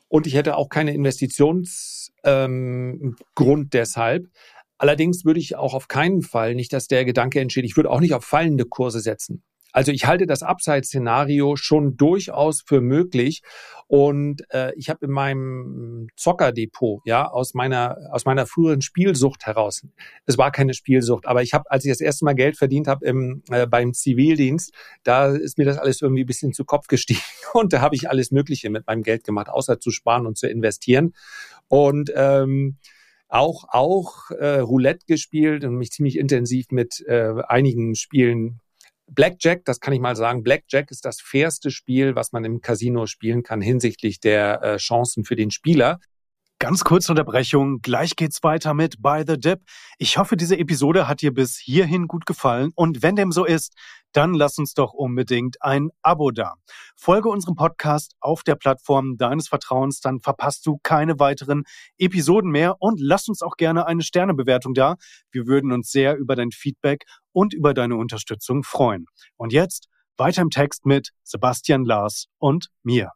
[0.07, 3.15] und ich hätte auch keine Investitionsgrund ähm,
[3.71, 4.27] deshalb.
[4.77, 7.99] Allerdings würde ich auch auf keinen Fall, nicht dass der Gedanke entsteht, ich würde auch
[7.99, 9.43] nicht auf fallende Kurse setzen.
[9.73, 13.41] Also ich halte das Upside-Szenario schon durchaus für möglich.
[13.87, 19.85] Und äh, ich habe in meinem Zockerdepot, ja, aus meiner, aus meiner früheren Spielsucht heraus,
[20.25, 23.05] es war keine Spielsucht, aber ich habe, als ich das erste Mal Geld verdient habe
[23.05, 27.19] im, äh, beim Zivildienst, da ist mir das alles irgendwie ein bisschen zu Kopf gestiegen.
[27.53, 30.47] Und da habe ich alles Mögliche mit meinem Geld gemacht, außer zu sparen und zu
[30.47, 31.13] investieren.
[31.67, 32.77] Und ähm,
[33.27, 38.59] auch auch äh, Roulette gespielt und mich ziemlich intensiv mit äh, einigen Spielen
[39.07, 43.05] Blackjack, das kann ich mal sagen, Blackjack ist das fairste Spiel, was man im Casino
[43.05, 45.99] spielen kann hinsichtlich der äh, Chancen für den Spieler.
[46.63, 49.59] Ganz kurze Unterbrechung, gleich geht's weiter mit By the Dip.
[49.97, 53.73] Ich hoffe, diese Episode hat dir bis hierhin gut gefallen und wenn dem so ist,
[54.13, 56.53] dann lass uns doch unbedingt ein Abo da.
[56.95, 61.63] Folge unserem Podcast auf der Plattform deines Vertrauens, dann verpasst du keine weiteren
[61.97, 64.95] Episoden mehr und lass uns auch gerne eine Sternebewertung da.
[65.31, 69.07] Wir würden uns sehr über dein Feedback und über deine Unterstützung freuen.
[69.35, 73.11] Und jetzt weiter im Text mit Sebastian Lars und mir.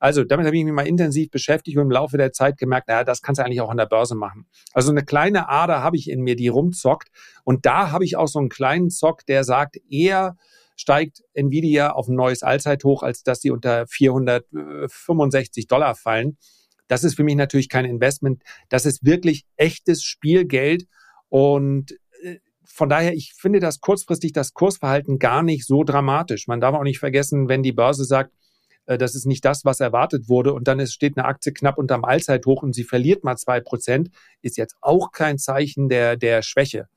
[0.00, 3.04] Also damit habe ich mich mal intensiv beschäftigt und im Laufe der Zeit gemerkt, naja,
[3.04, 4.46] das kannst du eigentlich auch an der Börse machen.
[4.72, 7.10] Also eine kleine Ader habe ich in mir, die rumzockt.
[7.44, 10.36] Und da habe ich auch so einen kleinen Zock, der sagt, eher
[10.74, 16.38] steigt Nvidia auf ein neues Allzeithoch, als dass sie unter 465 Dollar fallen.
[16.88, 18.42] Das ist für mich natürlich kein Investment.
[18.70, 20.86] Das ist wirklich echtes Spielgeld.
[21.28, 26.48] Und äh, von daher, ich finde das kurzfristig das Kursverhalten gar nicht so dramatisch.
[26.48, 28.32] Man darf auch nicht vergessen, wenn die Börse sagt,
[28.98, 32.04] das ist nicht das, was erwartet wurde und dann ist, steht eine Aktie knapp unterm
[32.04, 34.10] Allzeithoch und sie verliert mal zwei Prozent,
[34.42, 36.88] ist jetzt auch kein Zeichen der, der Schwäche.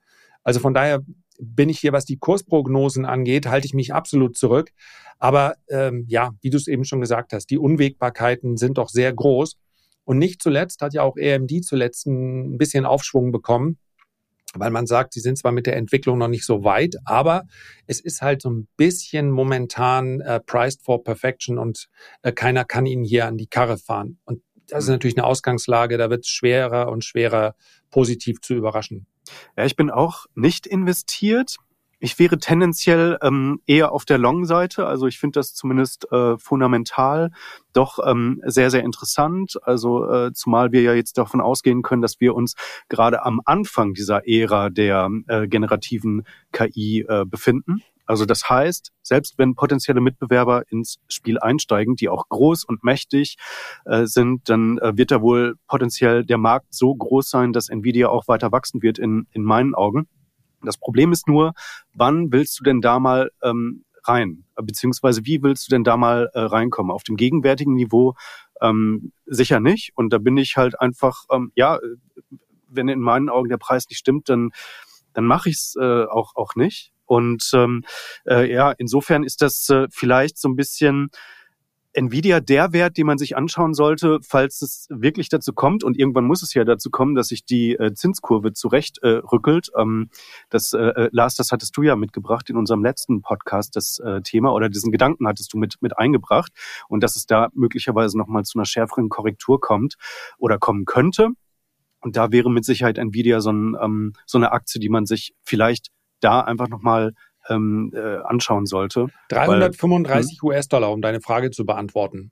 [0.44, 1.02] Also von daher
[1.40, 4.72] bin ich hier, was die Kursprognosen angeht, halte ich mich absolut zurück.
[5.20, 9.14] Aber ähm, ja, wie du es eben schon gesagt hast, die Unwägbarkeiten sind doch sehr
[9.14, 9.58] groß.
[10.06, 13.78] Und nicht zuletzt hat ja auch AMD zuletzt ein bisschen Aufschwung bekommen
[14.56, 17.44] weil man sagt, sie sind zwar mit der Entwicklung noch nicht so weit, aber
[17.88, 21.90] es ist halt so ein bisschen momentan äh, priced for perfection und
[22.22, 24.20] äh, keiner kann ihnen hier an die Karre fahren.
[24.26, 24.96] Und das ist mhm.
[24.96, 27.56] natürlich eine Ausgangslage, da wird es schwerer und schwerer
[27.90, 29.08] positiv zu überraschen.
[29.58, 31.58] Ja, ich bin auch nicht investiert.
[32.04, 34.86] Ich wäre tendenziell ähm, eher auf der Long-Seite.
[34.86, 37.32] Also ich finde das zumindest äh, fundamental
[37.72, 39.58] doch ähm, sehr, sehr interessant.
[39.64, 42.56] Also äh, zumal wir ja jetzt davon ausgehen können, dass wir uns
[42.90, 47.82] gerade am Anfang dieser Ära der äh, generativen KI äh, befinden.
[48.06, 53.38] Also das heißt, selbst wenn potenzielle Mitbewerber ins Spiel einsteigen, die auch groß und mächtig
[53.86, 58.10] äh, sind, dann äh, wird da wohl potenziell der Markt so groß sein, dass Nvidia
[58.10, 60.10] auch weiter wachsen wird in, in meinen Augen.
[60.68, 61.54] Das Problem ist nur,
[61.94, 64.46] wann willst du denn da mal ähm, rein?
[64.56, 66.92] Beziehungsweise wie willst du denn da mal äh, reinkommen?
[66.92, 68.16] Auf dem gegenwärtigen Niveau
[68.62, 69.92] ähm, sicher nicht.
[69.96, 71.80] Und da bin ich halt einfach, ähm, ja,
[72.68, 74.52] wenn in meinen Augen der Preis nicht stimmt, dann,
[75.14, 76.92] dann mache ich es äh, auch, auch nicht.
[77.06, 77.84] Und ähm,
[78.26, 81.10] äh, ja, insofern ist das äh, vielleicht so ein bisschen
[81.94, 86.26] Nvidia der Wert, den man sich anschauen sollte, falls es wirklich dazu kommt, und irgendwann
[86.26, 89.70] muss es ja dazu kommen, dass sich die äh, Zinskurve zurecht äh, rückelt.
[89.78, 90.10] Ähm,
[90.50, 94.22] das, äh, äh, Lars, das hattest du ja mitgebracht in unserem letzten Podcast, das äh,
[94.22, 96.52] Thema, oder diesen Gedanken hattest du mit, mit eingebracht,
[96.88, 99.96] und dass es da möglicherweise nochmal zu einer schärferen Korrektur kommt
[100.38, 101.30] oder kommen könnte.
[102.02, 105.34] Und da wäre mit Sicherheit Nvidia so, ein, ähm, so eine Aktie, die man sich
[105.44, 105.88] vielleicht
[106.20, 107.14] da einfach nochmal
[107.50, 109.08] ähm, äh, anschauen sollte.
[109.30, 112.32] 335 weil, US-Dollar, um deine Frage zu beantworten.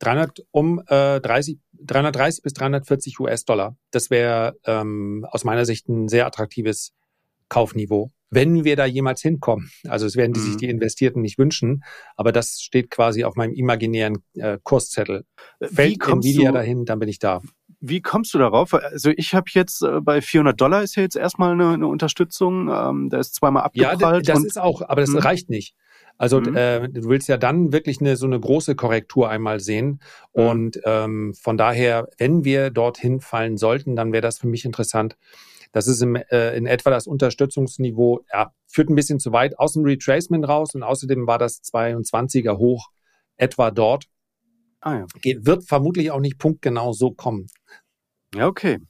[0.00, 3.76] 300, um äh, 30, 330 bis 340 US-Dollar.
[3.90, 6.92] Das wäre ähm, aus meiner Sicht ein sehr attraktives
[7.48, 9.70] Kaufniveau wenn wir da jemals hinkommen.
[9.88, 10.44] Also es werden die mhm.
[10.44, 11.84] sich die Investierten nicht wünschen,
[12.16, 15.24] aber das steht quasi auf meinem imaginären äh, Kurszettel.
[15.60, 17.40] Fällt Nvidia du, dahin, dann bin ich da.
[17.86, 18.72] Wie kommst du darauf?
[18.72, 22.68] Also ich habe jetzt äh, bei 400 Dollar ist ja jetzt erstmal eine, eine Unterstützung.
[22.68, 24.26] Ähm, da ist zweimal abgeprallt.
[24.26, 25.18] Ja, das ist auch, aber das mhm.
[25.18, 25.74] reicht nicht.
[26.16, 26.56] Also mhm.
[26.56, 30.00] äh, du willst ja dann wirklich eine so eine große Korrektur einmal sehen.
[30.34, 30.42] Mhm.
[30.42, 35.16] Und ähm, von daher, wenn wir dorthin fallen sollten, dann wäre das für mich interessant.
[35.72, 39.74] Das ist im, äh, in etwa das Unterstützungsniveau, ja, führt ein bisschen zu weit aus
[39.74, 42.90] dem Retracement raus und außerdem war das 22er hoch
[43.36, 44.06] etwa dort.
[44.84, 45.06] Ah, ja.
[45.22, 47.46] Geht, wird vermutlich auch nicht punktgenau so kommen.
[48.34, 48.80] Ja, okay.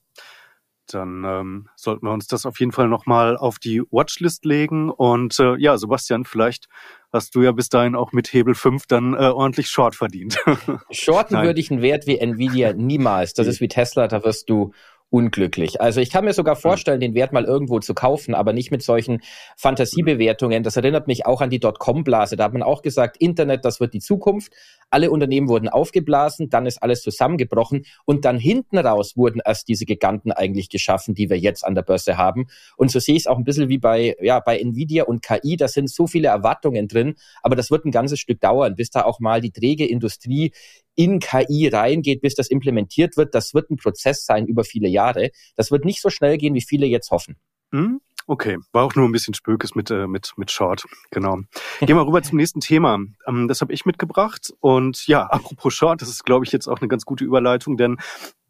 [0.88, 4.90] Dann ähm, sollten wir uns das auf jeden Fall nochmal auf die Watchlist legen.
[4.90, 6.66] Und äh, ja, Sebastian, vielleicht
[7.12, 10.36] hast du ja bis dahin auch mit Hebel 5 dann äh, ordentlich Short verdient.
[10.90, 13.32] Shorten würde ich einen Wert wie Nvidia niemals.
[13.32, 14.72] Das ist wie Tesla, da wirst du
[15.14, 15.80] unglücklich.
[15.80, 18.82] Also ich kann mir sogar vorstellen, den Wert mal irgendwo zu kaufen, aber nicht mit
[18.82, 19.20] solchen
[19.56, 20.64] Fantasiebewertungen.
[20.64, 22.34] Das erinnert mich auch an die Dotcom-Blase.
[22.34, 24.52] Da hat man auch gesagt, Internet, das wird die Zukunft.
[24.90, 29.84] Alle Unternehmen wurden aufgeblasen, dann ist alles zusammengebrochen und dann hinten raus wurden erst diese
[29.84, 32.48] Giganten eigentlich geschaffen, die wir jetzt an der Börse haben.
[32.76, 35.56] Und so sehe ich es auch ein bisschen wie bei, ja, bei Nvidia und KI.
[35.56, 39.04] Da sind so viele Erwartungen drin, aber das wird ein ganzes Stück dauern, bis da
[39.04, 40.50] auch mal die träge Industrie
[40.94, 43.34] in KI reingeht, bis das implementiert wird.
[43.34, 45.30] Das wird ein Prozess sein über viele Jahre.
[45.56, 47.36] Das wird nicht so schnell gehen, wie viele jetzt hoffen.
[47.72, 48.00] Hm?
[48.26, 51.40] Okay, war auch nur ein bisschen Spökes mit, äh, mit, mit Short, genau.
[51.80, 52.98] Gehen wir rüber zum nächsten Thema.
[53.26, 54.50] Ähm, das habe ich mitgebracht.
[54.60, 57.98] Und ja, apropos Short, das ist, glaube ich, jetzt auch eine ganz gute Überleitung, denn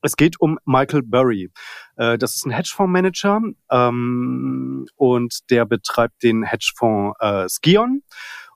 [0.00, 1.50] es geht um Michael Burry.
[1.96, 8.02] Äh, das ist ein Hedgefondsmanager ähm, und der betreibt den Hedgefonds äh, Skion.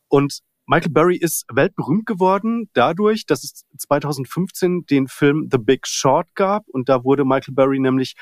[0.06, 0.38] Und
[0.70, 6.68] Michael Burry ist weltberühmt geworden dadurch, dass es 2015 den Film The Big Short gab
[6.68, 8.16] und da wurde Michael Burry nämlich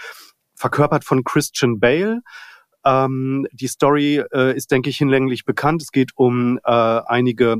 [0.54, 2.20] verkörpert von Christian Bale.
[2.84, 5.82] Ähm, die Story äh, ist, denke ich, hinlänglich bekannt.
[5.82, 7.56] Es geht um äh, einige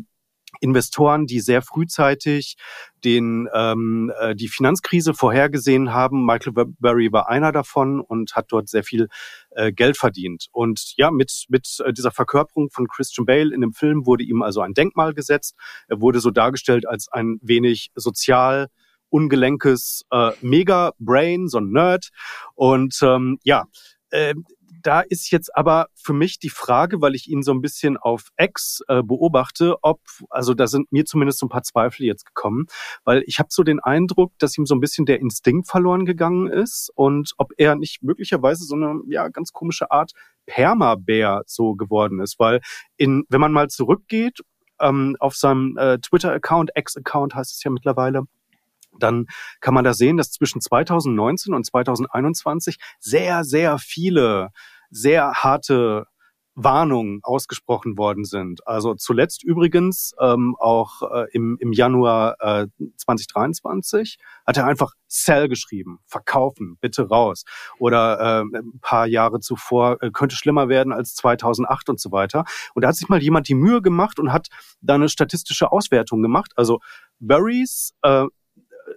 [0.60, 2.56] Investoren, die sehr frühzeitig
[3.04, 6.24] den, ähm, äh, die Finanzkrise vorhergesehen haben.
[6.24, 9.08] Michael Burry war einer davon und hat dort sehr viel
[9.50, 10.46] äh, Geld verdient.
[10.52, 14.42] Und ja, mit, mit äh, dieser Verkörperung von Christian Bale in dem Film wurde ihm
[14.42, 15.54] also ein Denkmal gesetzt.
[15.88, 18.68] Er wurde so dargestellt als ein wenig sozial
[19.08, 22.10] ungelenkes äh, Mega-Brain, so ein Nerd.
[22.54, 23.64] Und ähm, ja,
[24.10, 24.34] äh,
[24.82, 28.28] da ist jetzt aber für mich die Frage, weil ich ihn so ein bisschen auf
[28.38, 32.66] X äh, beobachte, ob, also da sind mir zumindest so ein paar Zweifel jetzt gekommen,
[33.04, 36.48] weil ich habe so den Eindruck, dass ihm so ein bisschen der Instinkt verloren gegangen
[36.48, 40.12] ist und ob er nicht möglicherweise so eine ja ganz komische Art
[40.46, 42.60] Permabär so geworden ist, weil
[42.96, 44.40] in, wenn man mal zurückgeht
[44.80, 48.24] ähm, auf seinem äh, Twitter-Account, X-Account heißt es ja mittlerweile,
[48.98, 49.26] dann
[49.60, 54.50] kann man da sehen, dass zwischen 2019 und 2021 sehr, sehr viele
[54.90, 56.06] sehr harte
[56.56, 58.66] Warnungen ausgesprochen worden sind.
[58.66, 65.48] Also zuletzt übrigens ähm, auch äh, im, im Januar äh, 2023 hat er einfach Sell
[65.48, 67.44] geschrieben, verkaufen, bitte raus.
[67.78, 72.44] Oder äh, ein paar Jahre zuvor äh, könnte schlimmer werden als 2008 und so weiter.
[72.74, 74.48] Und da hat sich mal jemand die Mühe gemacht und hat
[74.80, 76.52] da eine statistische Auswertung gemacht.
[76.56, 76.80] Also
[77.20, 78.24] Burries äh,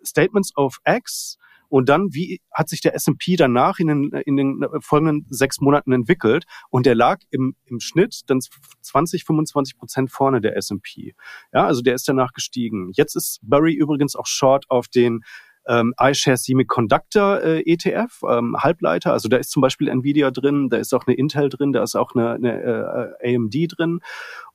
[0.03, 1.38] Statements of X
[1.69, 5.91] und dann, wie hat sich der S&P danach in den, in den folgenden sechs Monaten
[5.91, 6.45] entwickelt?
[6.71, 8.39] Und der lag im, im Schnitt dann
[8.81, 11.13] 20, 25 Prozent vorne der S&P.
[11.53, 12.89] Ja, also der ist danach gestiegen.
[12.93, 15.21] Jetzt ist Burry übrigens auch short auf den
[15.69, 19.13] ähm, iShares Semiconductor äh, ETF, ähm, Halbleiter.
[19.13, 21.95] Also da ist zum Beispiel Nvidia drin, da ist auch eine Intel drin, da ist
[21.95, 23.99] auch eine, eine äh, AMD drin.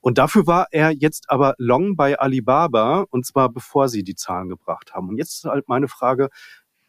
[0.01, 4.49] Und dafür war er jetzt aber long bei Alibaba und zwar bevor sie die Zahlen
[4.49, 5.07] gebracht haben.
[5.07, 6.29] Und jetzt ist halt meine Frage,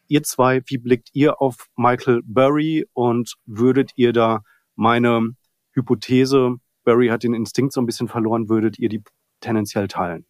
[0.09, 4.41] ihr zwei, wie blickt ihr auf Michael Burry und würdet ihr da
[4.75, 5.35] meine
[5.71, 9.03] Hypothese, Burry hat den Instinkt so ein bisschen verloren, würdet ihr die
[9.39, 10.25] tendenziell teilen?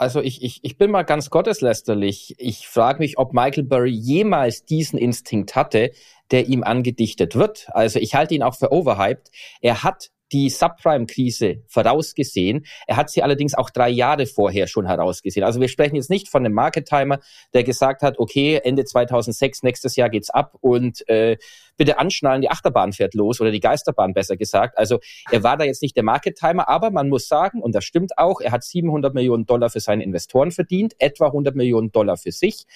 [0.00, 2.34] Also ich, ich, ich bin mal ganz gotteslästerlich.
[2.38, 5.90] Ich frage mich, ob Michael Burry jemals diesen Instinkt hatte,
[6.30, 7.68] der ihm angedichtet wird.
[7.72, 9.30] Also ich halte ihn auch für overhyped.
[9.60, 12.66] Er hat die Subprime-Krise vorausgesehen.
[12.86, 15.44] Er hat sie allerdings auch drei Jahre vorher schon herausgesehen.
[15.44, 17.18] Also wir sprechen jetzt nicht von einem Market Timer,
[17.54, 21.36] der gesagt hat, okay, Ende 2006, nächstes Jahr geht's ab und äh,
[21.76, 24.76] bitte anschnallen, die Achterbahn fährt los oder die Geisterbahn besser gesagt.
[24.76, 24.98] Also
[25.30, 28.18] er war da jetzt nicht der Market Timer, aber man muss sagen, und das stimmt
[28.18, 32.32] auch, er hat 700 Millionen Dollar für seine Investoren verdient, etwa 100 Millionen Dollar für
[32.32, 32.66] sich.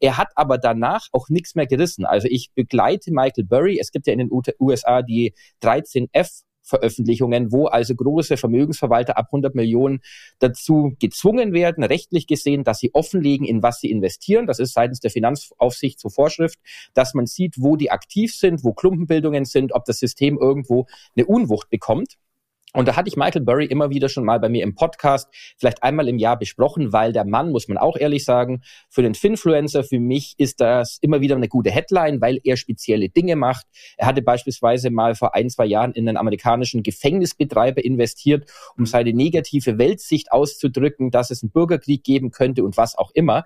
[0.00, 2.06] Er hat aber danach auch nichts mehr gerissen.
[2.06, 3.78] Also ich begleite Michael Burry.
[3.78, 9.54] Es gibt ja in den USA die 13F Veröffentlichungen, wo also große Vermögensverwalter ab 100
[9.54, 10.00] Millionen
[10.38, 14.46] dazu gezwungen werden, rechtlich gesehen, dass sie offenlegen, in was sie investieren.
[14.46, 16.58] Das ist seitens der Finanzaufsicht zur Vorschrift,
[16.94, 21.26] dass man sieht, wo die aktiv sind, wo Klumpenbildungen sind, ob das System irgendwo eine
[21.26, 22.16] Unwucht bekommt.
[22.74, 25.82] Und da hatte ich Michael Burry immer wieder schon mal bei mir im Podcast, vielleicht
[25.84, 29.84] einmal im Jahr besprochen, weil der Mann, muss man auch ehrlich sagen, für den Finfluencer,
[29.84, 33.66] für mich ist das immer wieder eine gute Headline, weil er spezielle Dinge macht.
[33.96, 39.12] Er hatte beispielsweise mal vor ein, zwei Jahren in einen amerikanischen Gefängnisbetreiber investiert, um seine
[39.12, 43.44] negative Weltsicht auszudrücken, dass es einen Bürgerkrieg geben könnte und was auch immer.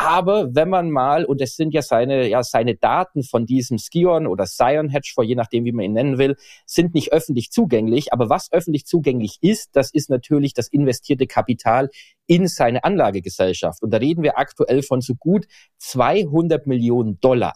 [0.00, 4.28] Aber wenn man mal, und es sind ja seine, ja, seine Daten von diesem Skion
[4.28, 8.12] oder Scion Hedgefonds, je nachdem, wie man ihn nennen will, sind nicht öffentlich zugänglich.
[8.12, 11.90] Aber was öffentlich zugänglich ist, das ist natürlich das investierte Kapital
[12.28, 13.82] in seine Anlagegesellschaft.
[13.82, 15.46] Und da reden wir aktuell von so gut
[15.78, 17.54] 200 Millionen Dollar.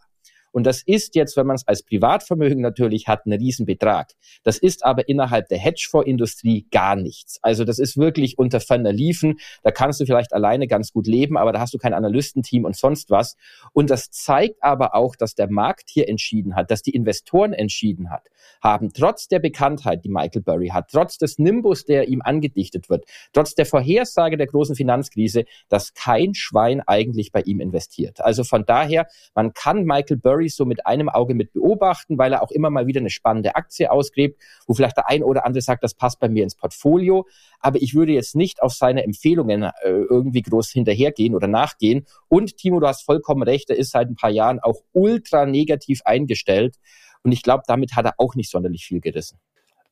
[0.53, 4.13] Und das ist jetzt, wenn man es als Privatvermögen natürlich hat, ein Riesenbetrag.
[4.45, 7.39] Das ist aber innerhalb der Hedgefondsindustrie gar nichts.
[7.43, 9.39] Also das ist wirklich unter ferner Liefen.
[9.63, 12.77] Da kannst du vielleicht alleine ganz gut leben, aber da hast du kein Analystenteam und
[12.77, 13.37] sonst was.
[13.73, 18.11] Und das zeigt aber auch, dass der Markt hier entschieden hat, dass die Investoren entschieden
[18.11, 18.29] hat,
[18.63, 23.05] haben trotz der Bekanntheit, die Michael Burry hat, trotz des Nimbus, der ihm angedichtet wird,
[23.33, 28.21] trotz der Vorhersage der großen Finanzkrise, dass kein Schwein eigentlich bei ihm investiert.
[28.21, 32.33] Also von daher, man kann Michael Burry Stories so mit einem Auge mit beobachten, weil
[32.33, 35.63] er auch immer mal wieder eine spannende Aktie ausgräbt, wo vielleicht der ein oder andere
[35.63, 37.27] sagt, das passt bei mir ins Portfolio.
[37.61, 42.07] Aber ich würde jetzt nicht auf seine Empfehlungen äh, irgendwie groß hinterhergehen oder nachgehen.
[42.29, 46.01] Und Timo, du hast vollkommen recht, er ist seit ein paar Jahren auch ultra negativ
[46.05, 46.77] eingestellt.
[47.23, 49.39] Und ich glaube, damit hat er auch nicht sonderlich viel gerissen.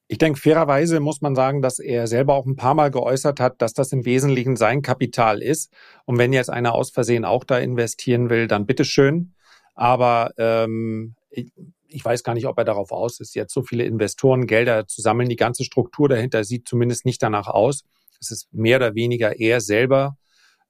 [0.08, 3.62] Ich denke, fairerweise muss man sagen, dass er selber auch ein paar Mal geäußert hat,
[3.62, 5.72] dass das im Wesentlichen sein Kapital ist.
[6.04, 9.34] Und wenn jetzt einer aus Versehen auch da investieren will, dann bitteschön.
[9.80, 11.50] Aber ähm, ich,
[11.88, 15.00] ich weiß gar nicht, ob er darauf aus ist, jetzt so viele Investoren Gelder zu
[15.00, 15.30] sammeln.
[15.30, 17.84] Die ganze Struktur dahinter sieht zumindest nicht danach aus.
[18.20, 20.18] Es ist mehr oder weniger er selber.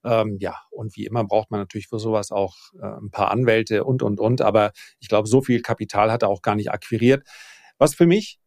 [0.04, 3.82] Ähm, ja, und wie immer braucht man natürlich für sowas auch äh, ein paar Anwälte
[3.82, 4.42] und, und, und.
[4.42, 4.70] Aber
[5.00, 7.26] ich glaube, so viel Kapital hat er auch gar nicht akquiriert.
[7.78, 8.38] Was für mich,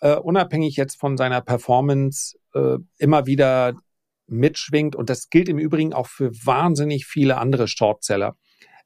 [0.00, 3.74] äh, unabhängig jetzt von seiner Performance, äh, immer wieder
[4.26, 8.36] mitschwingt, und das gilt im Übrigen auch für wahnsinnig viele andere Shortseller.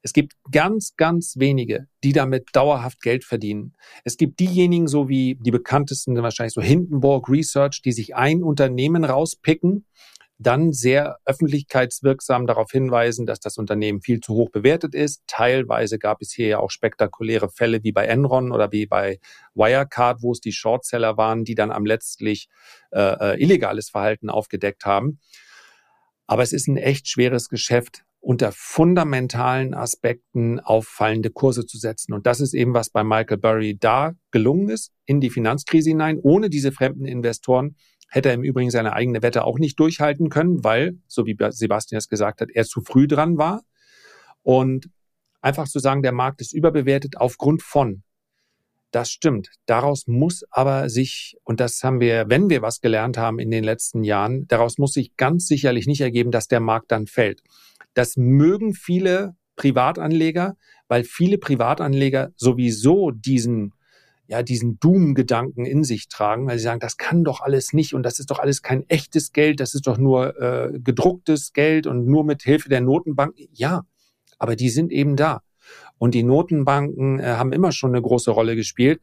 [0.03, 3.73] Es gibt ganz, ganz wenige, die damit dauerhaft Geld verdienen.
[4.03, 9.05] Es gibt diejenigen, so wie die bekanntesten wahrscheinlich so Hindenburg Research, die sich ein Unternehmen
[9.05, 9.85] rauspicken,
[10.37, 15.23] dann sehr öffentlichkeitswirksam darauf hinweisen, dass das Unternehmen viel zu hoch bewertet ist.
[15.25, 19.19] Teilweise gab es hier ja auch spektakuläre Fälle wie bei Enron oder wie bei
[19.55, 22.49] Wirecard, wo es die Shortseller waren, die dann am letztlich
[22.91, 25.19] äh, äh illegales Verhalten aufgedeckt haben.
[26.27, 32.13] Aber es ist ein echt schweres Geschäft, unter fundamentalen Aspekten auffallende Kurse zu setzen.
[32.13, 36.19] Und das ist eben, was bei Michael Burry da gelungen ist, in die Finanzkrise hinein.
[36.23, 37.75] Ohne diese fremden Investoren
[38.07, 41.97] hätte er im Übrigen seine eigene Wette auch nicht durchhalten können, weil, so wie Sebastian
[41.97, 43.63] es gesagt hat, er zu früh dran war.
[44.41, 44.89] Und
[45.41, 48.03] einfach zu sagen, der Markt ist überbewertet aufgrund von.
[48.93, 49.49] Das stimmt.
[49.65, 53.63] Daraus muss aber sich, und das haben wir, wenn wir was gelernt haben in den
[53.63, 57.41] letzten Jahren, daraus muss sich ganz sicherlich nicht ergeben, dass der Markt dann fällt.
[57.95, 63.73] Das mögen viele Privatanleger, weil viele Privatanleger sowieso diesen
[64.27, 68.03] ja, diesen Doom-Gedanken in sich tragen, weil sie sagen, das kann doch alles nicht und
[68.03, 72.05] das ist doch alles kein echtes Geld, das ist doch nur äh, gedrucktes Geld und
[72.05, 73.35] nur mit Hilfe der Notenbank.
[73.51, 73.85] Ja,
[74.37, 75.41] aber die sind eben da.
[76.03, 79.01] Und die Notenbanken äh, haben immer schon eine große Rolle gespielt.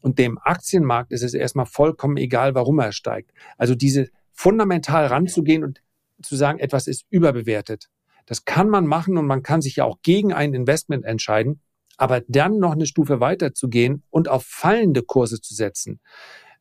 [0.00, 3.32] Und dem Aktienmarkt ist es erstmal vollkommen egal, warum er steigt.
[3.58, 5.82] Also diese fundamental ranzugehen und
[6.22, 7.88] zu sagen, etwas ist überbewertet.
[8.26, 11.62] Das kann man machen und man kann sich ja auch gegen ein Investment entscheiden.
[11.96, 15.98] Aber dann noch eine Stufe weiter zu gehen und auf fallende Kurse zu setzen,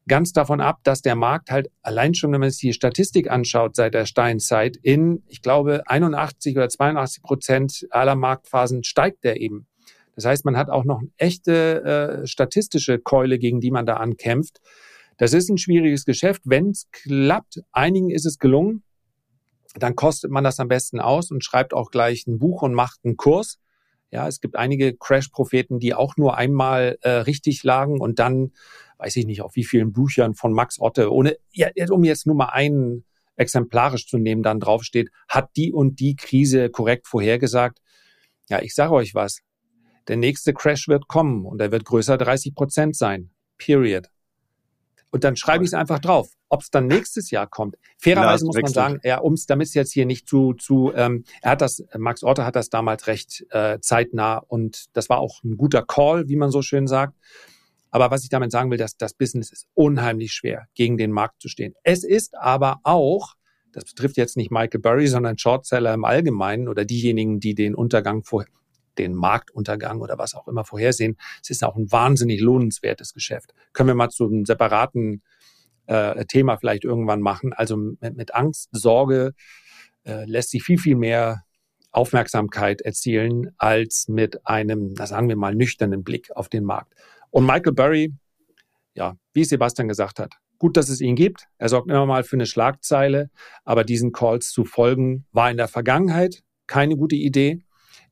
[0.07, 3.75] ganz davon ab, dass der Markt halt allein schon, wenn man sich die Statistik anschaut
[3.75, 9.67] seit der Steinzeit, in, ich glaube, 81 oder 82 Prozent aller Marktphasen steigt der eben.
[10.15, 14.61] Das heißt, man hat auch noch echte äh, statistische Keule, gegen die man da ankämpft.
[15.17, 16.41] Das ist ein schwieriges Geschäft.
[16.45, 18.83] Wenn es klappt, einigen ist es gelungen,
[19.75, 22.99] dann kostet man das am besten aus und schreibt auch gleich ein Buch und macht
[23.03, 23.59] einen Kurs.
[24.11, 28.53] Ja, es gibt einige Crash-Propheten, die auch nur einmal äh, richtig lagen und dann,
[28.97, 32.35] weiß ich nicht, auf wie vielen Büchern von Max Otte, ohne, ja, um jetzt nur
[32.35, 33.03] mal einen
[33.35, 37.79] exemplarisch zu nehmen, dann draufsteht, hat die und die Krise korrekt vorhergesagt.
[38.49, 39.41] Ja, ich sage euch was.
[40.07, 43.31] Der nächste Crash wird kommen und er wird größer 30 Prozent sein.
[43.57, 44.09] Period.
[45.11, 46.29] Und dann schreibe ich es einfach drauf.
[46.49, 47.77] Ob es dann nächstes Jahr kommt.
[47.97, 51.51] Fairerweise muss man sagen, ja, ums, damit es jetzt hier nicht zu, zu, ähm, er
[51.51, 55.55] hat das, Max Otter hat das damals recht äh, zeitnah und das war auch ein
[55.55, 57.13] guter Call, wie man so schön sagt.
[57.91, 61.41] Aber was ich damit sagen will, dass das Business ist unheimlich schwer, gegen den Markt
[61.41, 61.75] zu stehen.
[61.83, 63.35] Es ist aber auch,
[63.71, 68.23] das betrifft jetzt nicht Michael Burry, sondern Shortseller im Allgemeinen oder diejenigen, die den Untergang
[68.23, 68.43] vor,
[68.97, 71.17] den Marktuntergang oder was auch immer vorhersehen.
[71.41, 73.53] Es ist auch ein wahnsinnig lohnenswertes Geschäft.
[73.73, 75.21] Können wir mal zu einem separaten
[75.87, 77.53] äh, Thema vielleicht irgendwann machen.
[77.53, 79.33] Also mit, mit Angst, Sorge
[80.05, 81.43] äh, lässt sich viel, viel mehr
[81.91, 86.93] Aufmerksamkeit erzielen als mit einem, sagen wir mal, nüchternen Blick auf den Markt.
[87.29, 88.13] Und Michael Burry,
[88.95, 91.47] ja, wie Sebastian gesagt hat, gut, dass es ihn gibt.
[91.57, 93.29] Er sorgt immer mal für eine Schlagzeile,
[93.63, 97.59] aber diesen Calls zu folgen war in der Vergangenheit keine gute Idee.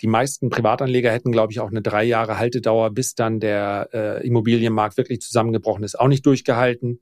[0.01, 4.27] Die meisten Privatanleger hätten, glaube ich, auch eine drei Jahre Haltedauer, bis dann der äh,
[4.27, 6.99] Immobilienmarkt wirklich zusammengebrochen ist, auch nicht durchgehalten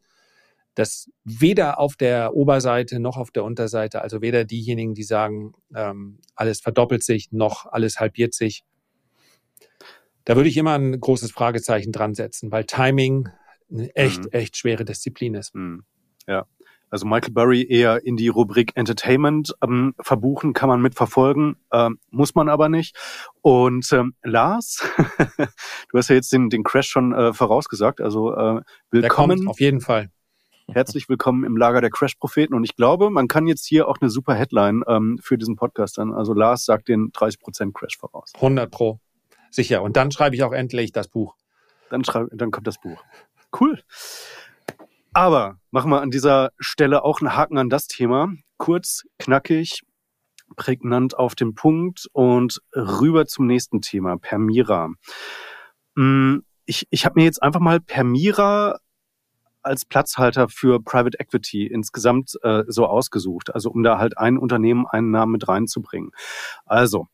[0.75, 6.19] dass weder auf der Oberseite noch auf der Unterseite, also weder diejenigen, die sagen, ähm,
[6.35, 8.63] alles verdoppelt sich, noch alles halbiert sich,
[10.25, 13.29] da würde ich immer ein großes Fragezeichen dran setzen, weil Timing
[13.69, 14.31] eine echt, mhm.
[14.31, 15.55] echt schwere Disziplin ist.
[15.55, 15.83] Mhm.
[16.27, 16.45] Ja.
[16.91, 22.35] Also Michael Burry eher in die Rubrik Entertainment ähm, verbuchen, kann man mitverfolgen, ähm, muss
[22.35, 22.97] man aber nicht.
[23.41, 24.85] Und ähm, Lars,
[25.89, 28.61] du hast ja jetzt den, den Crash schon äh, vorausgesagt, also äh,
[28.91, 29.47] willkommen.
[29.47, 30.09] Auf jeden Fall.
[30.67, 32.53] Herzlich willkommen im Lager der Crash-Propheten.
[32.53, 35.97] Und ich glaube, man kann jetzt hier auch eine super Headline ähm, für diesen Podcast
[35.97, 36.13] dann.
[36.13, 38.33] Also Lars sagt den 30% Crash voraus.
[38.35, 38.99] 100 Pro.
[39.49, 39.81] Sicher.
[39.81, 41.35] Und dann schreibe ich auch endlich das Buch.
[41.89, 43.01] Dann, schreib, dann kommt das Buch.
[43.57, 43.81] Cool.
[45.13, 48.33] Aber machen wir an dieser Stelle auch einen Haken an das Thema.
[48.57, 49.81] Kurz, knackig,
[50.55, 54.89] prägnant auf den Punkt und rüber zum nächsten Thema, Permira.
[55.95, 58.77] Mm, ich, ich habe mir jetzt einfach mal Permira
[59.63, 64.87] als Platzhalter für Private Equity insgesamt äh, so ausgesucht, also um da halt ein Unternehmen
[64.87, 66.11] einen Namen mit reinzubringen.
[66.65, 67.07] Also,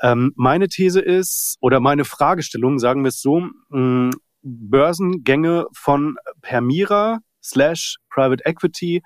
[0.00, 7.20] ähm, meine These ist, oder meine Fragestellung, sagen wir es so, mh, Börsengänge von Permira
[7.42, 9.02] slash Private Equity,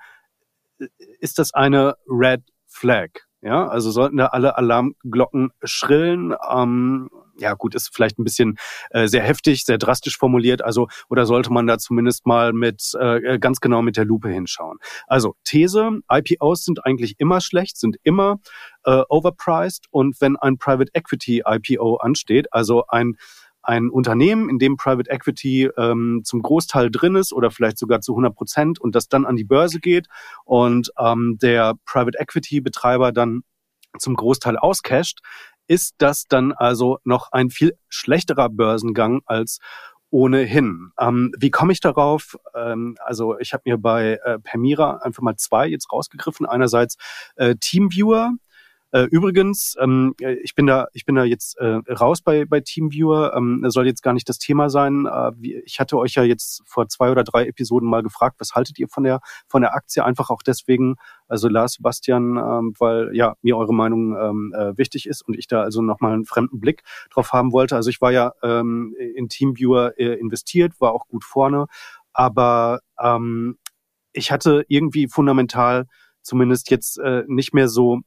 [0.79, 0.87] äh,
[1.19, 3.09] ist das eine Red Flag?
[3.45, 6.33] Ja, also sollten da alle Alarmglocken schrillen.
[6.49, 8.57] Ähm, ja gut, ist vielleicht ein bisschen
[8.89, 10.63] äh, sehr heftig, sehr drastisch formuliert.
[10.63, 14.79] Also oder sollte man da zumindest mal mit äh, ganz genau mit der Lupe hinschauen.
[15.05, 18.39] Also These: IPOs sind eigentlich immer schlecht, sind immer
[18.83, 23.15] äh, overpriced und wenn ein Private Equity IPO ansteht, also ein
[23.65, 28.13] ein Unternehmen, in dem Private Equity ähm, zum Großteil drin ist oder vielleicht sogar zu
[28.13, 30.07] 100 Prozent und das dann an die Börse geht
[30.43, 33.41] und ähm, der Private Equity Betreiber dann
[33.97, 35.19] zum Großteil auscasht,
[35.67, 39.59] ist das dann also noch ein viel schlechterer Börsengang als
[40.11, 40.91] ohnehin.
[40.99, 42.37] Ähm, wie komme ich darauf?
[42.53, 46.45] Ähm, also ich habe mir bei äh, Permira einfach mal zwei jetzt rausgegriffen.
[46.45, 46.97] Einerseits
[47.35, 48.31] äh, Teamviewer,
[48.95, 53.33] äh, übrigens, ähm, ich bin da, ich bin da jetzt äh, raus bei, bei Teamviewer.
[53.35, 55.05] Ähm, soll jetzt gar nicht das Thema sein.
[55.05, 55.33] Äh,
[55.65, 58.87] ich hatte euch ja jetzt vor zwei oder drei Episoden mal gefragt, was haltet ihr
[58.87, 59.19] von der
[59.49, 60.05] von der Aktie?
[60.05, 60.95] Einfach auch deswegen,
[61.27, 65.47] also Lars Sebastian, ähm, weil ja mir eure Meinung ähm, äh, wichtig ist und ich
[65.47, 67.75] da also nochmal einen fremden Blick drauf haben wollte.
[67.75, 71.65] Also ich war ja ähm, in Teamviewer äh, investiert, war auch gut vorne,
[72.13, 73.57] aber ähm,
[74.13, 75.85] ich hatte irgendwie fundamental
[76.21, 77.99] zumindest jetzt äh, nicht mehr so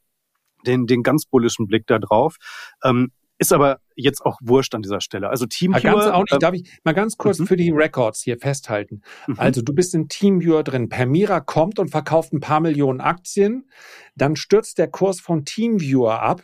[0.66, 2.36] den, den ganz bullischen Blick da drauf.
[2.84, 5.30] Ähm, ist aber jetzt auch wurscht an dieser Stelle.
[5.30, 5.92] Also Teamviewer.
[5.92, 7.46] Ganz auch nicht, äh, darf ich mal ganz kurz mhm.
[7.46, 9.02] für die Records hier festhalten.
[9.26, 9.34] Mhm.
[9.38, 10.88] Also du bist in Teamviewer drin.
[10.88, 13.70] Permira kommt und verkauft ein paar Millionen Aktien.
[14.16, 16.42] Dann stürzt der Kurs von Teamviewer ab,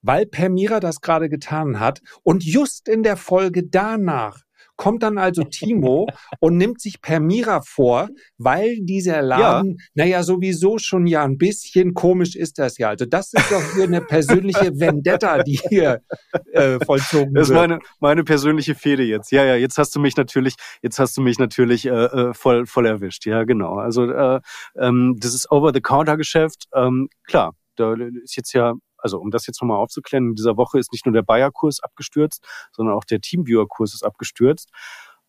[0.00, 2.00] weil Permira das gerade getan hat.
[2.22, 4.40] Und just in der Folge danach
[4.82, 6.08] kommt dann also Timo
[6.40, 9.84] und nimmt sich Permira vor, weil dieser Laden, ja.
[9.94, 12.88] naja, sowieso schon ja ein bisschen komisch ist das ja.
[12.88, 16.00] Also das ist doch hier eine persönliche Vendetta, die hier
[16.50, 17.42] äh, vollzogen wird.
[17.42, 19.30] Das ist meine, meine persönliche Fehde jetzt.
[19.30, 22.66] Ja, ja, jetzt hast du mich natürlich, jetzt hast du mich natürlich äh, äh voll,
[22.66, 23.24] voll erwischt.
[23.24, 23.76] Ja, genau.
[23.76, 24.40] Also äh,
[24.76, 26.64] ähm, das ist Over-the-Counter-Geschäft.
[26.74, 30.78] Ähm, klar, da ist jetzt ja also um das jetzt nochmal aufzuklären, in dieser Woche
[30.78, 34.70] ist nicht nur der Bayer-Kurs abgestürzt, sondern auch der Teamviewer-Kurs ist abgestürzt.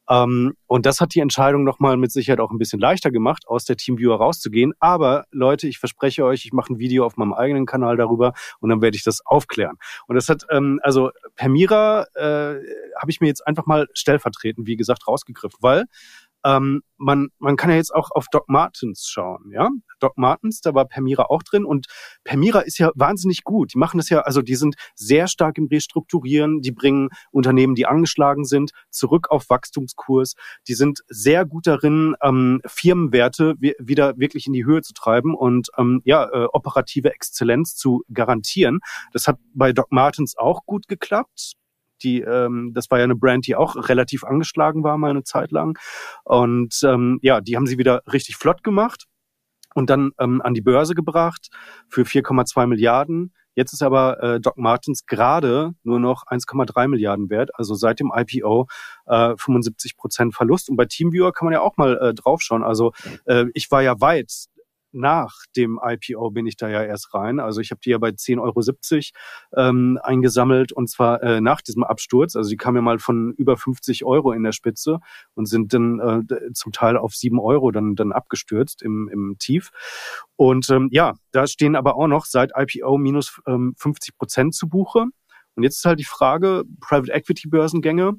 [0.09, 3.65] Ähm, und das hat die Entscheidung nochmal mit Sicherheit auch ein bisschen leichter gemacht, aus
[3.65, 4.73] der Teamviewer rauszugehen.
[4.79, 8.69] Aber Leute, ich verspreche euch, ich mache ein Video auf meinem eigenen Kanal darüber und
[8.69, 9.77] dann werde ich das aufklären.
[10.07, 12.59] Und das hat, ähm, also Permira äh,
[12.99, 15.85] habe ich mir jetzt einfach mal stellvertretend, wie gesagt, rausgegriffen, weil
[16.45, 19.69] ähm, man, man kann ja jetzt auch auf Doc Martens schauen, ja.
[19.99, 21.87] Doc Martens, da war Permira auch drin und
[22.23, 23.73] Permira ist ja wahnsinnig gut.
[23.73, 27.85] Die machen das ja, also die sind sehr stark im Restrukturieren, die bringen Unternehmen, die
[27.85, 30.33] angeschlagen sind, zurück auf Wachstumskurs.
[30.67, 35.69] Die sind sehr gut darin, ähm, Firmenwerte wieder wirklich in die Höhe zu treiben und
[35.77, 38.79] ähm, ja, äh, operative Exzellenz zu garantieren.
[39.13, 41.53] Das hat bei Doc Martens auch gut geklappt
[42.03, 45.51] Die, ähm, das war ja eine Brand, die auch relativ angeschlagen war mal eine Zeit
[45.51, 45.77] lang.
[46.23, 49.05] Und ähm, ja, die haben sie wieder richtig flott gemacht
[49.75, 51.49] und dann ähm, an die Börse gebracht
[51.89, 53.33] für 4,2 Milliarden.
[53.55, 58.11] Jetzt ist aber äh, Doc Martens gerade nur noch 1,3 Milliarden wert, also seit dem
[58.15, 58.67] IPO
[59.05, 60.69] äh, 75 Prozent Verlust.
[60.69, 62.63] Und bei Teamviewer kann man ja auch mal äh, draufschauen.
[62.63, 62.93] Also
[63.25, 64.47] äh, ich war ja weit
[64.93, 67.39] nach dem IPO bin ich da ja erst rein.
[67.39, 69.13] Also ich habe die ja bei 10,70
[69.55, 72.35] Euro ähm, eingesammelt und zwar äh, nach diesem Absturz.
[72.35, 74.99] Also die kamen ja mal von über 50 Euro in der Spitze
[75.33, 79.71] und sind dann äh, zum Teil auf 7 Euro dann, dann abgestürzt im, im Tief.
[80.35, 84.69] Und ähm, ja, da stehen aber auch noch seit IPO minus ähm, 50 Prozent zu
[84.69, 85.05] Buche.
[85.55, 88.13] Und jetzt ist halt die Frage, Private Equity Börsengänge,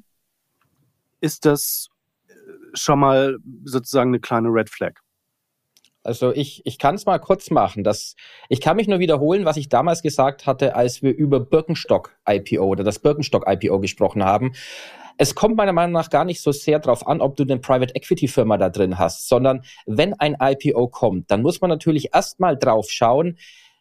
[1.21, 1.89] ist das
[2.27, 2.33] äh,
[2.73, 5.04] schon mal sozusagen eine kleine Red Flag?
[6.05, 7.83] Also ich, ich kann es mal kurz machen.
[7.83, 8.15] Das,
[8.49, 12.63] ich kann mich nur wiederholen, was ich damals gesagt hatte, als wir über Birkenstock IPO
[12.63, 14.53] oder das Birkenstock IPO gesprochen haben.
[15.17, 17.95] Es kommt meiner Meinung nach gar nicht so sehr darauf an, ob du eine Private
[17.95, 22.57] Equity Firma da drin hast, sondern wenn ein IPO kommt, dann muss man natürlich erstmal
[22.57, 23.37] drauf schauen,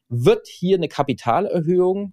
[0.08, 2.12] wird hier eine Kapitalerhöhung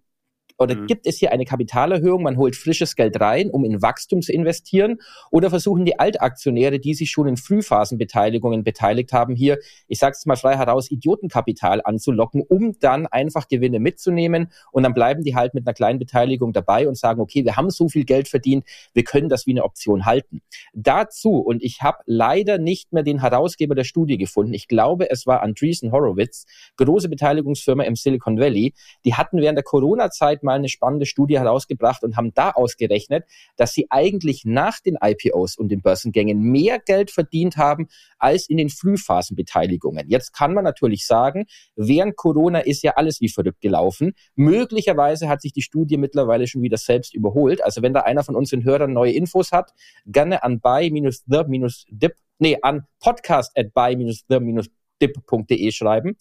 [0.61, 0.85] oder mhm.
[0.85, 4.99] gibt es hier eine Kapitalerhöhung, man holt frisches Geld rein, um in Wachstum zu investieren?
[5.31, 9.57] Oder versuchen die Altaktionäre, die sich schon in Frühphasenbeteiligungen beteiligt haben, hier,
[9.87, 14.93] ich sage es mal frei heraus, Idiotenkapital anzulocken, um dann einfach Gewinne mitzunehmen und dann
[14.93, 18.05] bleiben die halt mit einer kleinen Beteiligung dabei und sagen, okay, wir haben so viel
[18.05, 20.41] Geld verdient, wir können das wie eine Option halten.
[20.73, 25.25] Dazu, und ich habe leider nicht mehr den Herausgeber der Studie gefunden, ich glaube, es
[25.25, 26.45] war Andreessen Horowitz,
[26.77, 28.73] große Beteiligungsfirma im Silicon Valley,
[29.05, 33.23] die hatten während der Corona-Zeit mal mal eine spannende Studie herausgebracht und haben da ausgerechnet,
[33.55, 37.87] dass sie eigentlich nach den IPOs und den Börsengängen mehr Geld verdient haben
[38.19, 40.09] als in den Frühphasenbeteiligungen.
[40.09, 41.45] Jetzt kann man natürlich sagen,
[41.75, 44.13] während Corona ist ja alles wie verrückt gelaufen.
[44.35, 47.63] Möglicherweise hat sich die Studie mittlerweile schon wieder selbst überholt.
[47.63, 49.71] Also wenn da einer von unseren Hörern neue Infos hat,
[50.05, 56.17] gerne an buy-the-dip, nee, an podcast at buy-the-dip.de schreiben.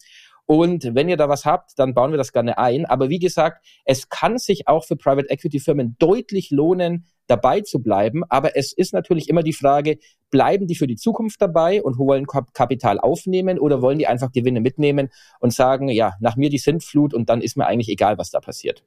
[0.51, 2.85] Und wenn ihr da was habt, dann bauen wir das gerne ein.
[2.85, 7.81] Aber wie gesagt, es kann sich auch für Private Equity Firmen deutlich lohnen, dabei zu
[7.81, 8.23] bleiben.
[8.27, 9.97] Aber es ist natürlich immer die Frage,
[10.29, 14.59] bleiben die für die Zukunft dabei und wollen Kapital aufnehmen oder wollen die einfach Gewinne
[14.59, 15.07] mitnehmen
[15.39, 18.41] und sagen, ja, nach mir die Sintflut und dann ist mir eigentlich egal, was da
[18.41, 18.83] passiert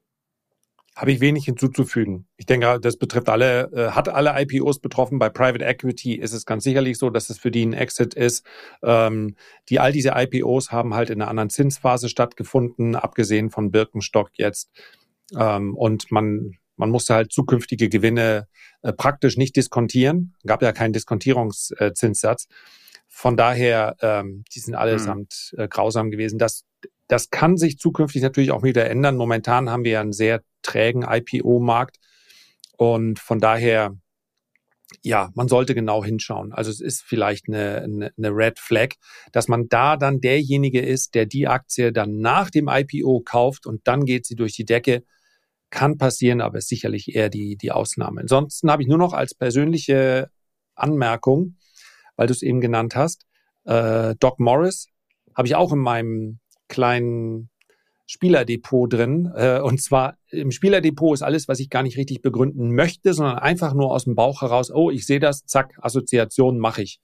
[0.94, 2.26] habe ich wenig hinzuzufügen.
[2.36, 5.18] Ich denke, das betrifft alle, äh, hat alle IPOs betroffen.
[5.18, 8.46] Bei Private Equity ist es ganz sicherlich so, dass es für die ein Exit ist.
[8.82, 9.34] Ähm,
[9.68, 14.70] die all diese IPOs haben halt in einer anderen Zinsphase stattgefunden, abgesehen von Birkenstock jetzt.
[15.36, 18.48] Ähm, und man man musste halt zukünftige Gewinne
[18.82, 20.34] äh, praktisch nicht diskontieren.
[20.44, 22.48] Gab ja keinen Diskontierungszinssatz.
[23.06, 25.60] Von daher, ähm, die sind allesamt hm.
[25.60, 26.38] äh, grausam gewesen.
[26.38, 26.64] Das,
[27.06, 29.16] das kann sich zukünftig natürlich auch wieder ändern.
[29.16, 31.98] Momentan haben wir ja einen sehr trägen IPO-Markt.
[32.76, 33.96] Und von daher,
[35.02, 36.52] ja, man sollte genau hinschauen.
[36.52, 38.94] Also es ist vielleicht eine, eine, eine Red Flag,
[39.32, 43.86] dass man da dann derjenige ist, der die Aktie dann nach dem IPO kauft und
[43.86, 45.04] dann geht sie durch die Decke.
[45.70, 48.20] Kann passieren, aber ist sicherlich eher die, die Ausnahme.
[48.20, 50.30] Ansonsten habe ich nur noch als persönliche
[50.74, 51.56] Anmerkung,
[52.16, 53.26] weil du es eben genannt hast,
[53.64, 54.88] äh, Doc Morris
[55.34, 56.38] habe ich auch in meinem
[56.68, 57.50] kleinen
[58.06, 59.32] Spielerdepot drin.
[59.34, 63.38] Äh, und zwar im Spielerdepot ist alles, was ich gar nicht richtig begründen möchte, sondern
[63.38, 67.00] einfach nur aus dem Bauch heraus, oh, ich sehe das, zack, Assoziation mache ich.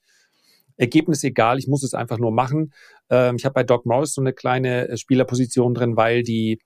[0.76, 2.72] Ergebnis egal, ich muss es einfach nur machen.
[3.10, 6.58] Ähm, ich habe bei Doc Morris so eine kleine äh, Spielerposition drin, weil die,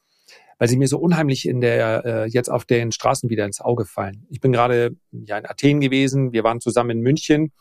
[0.58, 3.84] weil sie mir so unheimlich in der äh, jetzt auf den Straßen wieder ins Auge
[3.84, 4.26] fallen.
[4.30, 7.52] Ich bin gerade ja in Athen gewesen, wir waren zusammen in München.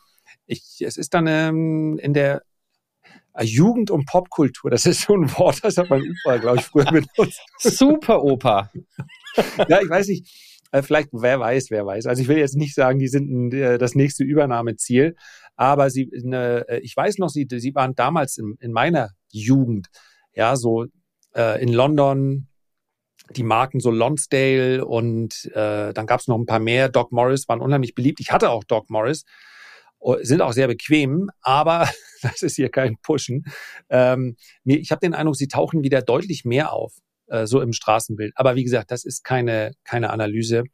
[0.46, 2.42] Ich, es ist dann ähm, in der
[3.42, 6.84] Jugend- und Popkultur, das ist so ein Wort, das hat mein Opa, glaube ich, früher
[6.84, 7.40] benutzt.
[7.58, 8.70] Super Opa.
[9.68, 10.28] ja, ich weiß nicht,
[10.70, 12.06] äh, vielleicht, wer weiß, wer weiß.
[12.06, 15.16] Also ich will jetzt nicht sagen, die sind äh, das nächste Übernahmeziel,
[15.56, 19.88] aber sie, ne, ich weiß noch, sie, sie waren damals in, in meiner Jugend,
[20.32, 20.86] ja, so
[21.34, 22.48] äh, in London,
[23.30, 26.88] die Marken so Lonsdale und äh, dann gab es noch ein paar mehr.
[26.88, 28.20] Doc Morris waren unheimlich beliebt.
[28.20, 29.24] Ich hatte auch Doc Morris
[30.22, 31.88] sind auch sehr bequem, aber
[32.22, 33.44] das ist hier kein Pushen.
[33.88, 36.94] Ähm, ich habe den Eindruck, sie tauchen wieder deutlich mehr auf,
[37.28, 38.32] äh, so im Straßenbild.
[38.36, 40.64] Aber wie gesagt, das ist keine, keine Analyse.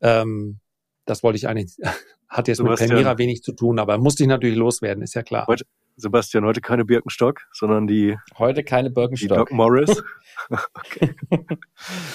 [0.00, 0.60] Ähm,
[1.04, 1.76] das wollte ich eigentlich,
[2.28, 5.46] hat jetzt mit Premiera wenig zu tun, aber musste ich natürlich loswerden, ist ja klar.
[5.46, 5.64] Heute,
[5.96, 8.16] Sebastian, heute keine Birkenstock, sondern die.
[8.38, 9.28] Heute keine Birkenstock.
[9.28, 10.02] Die Doc Morris.
[10.74, 11.14] okay.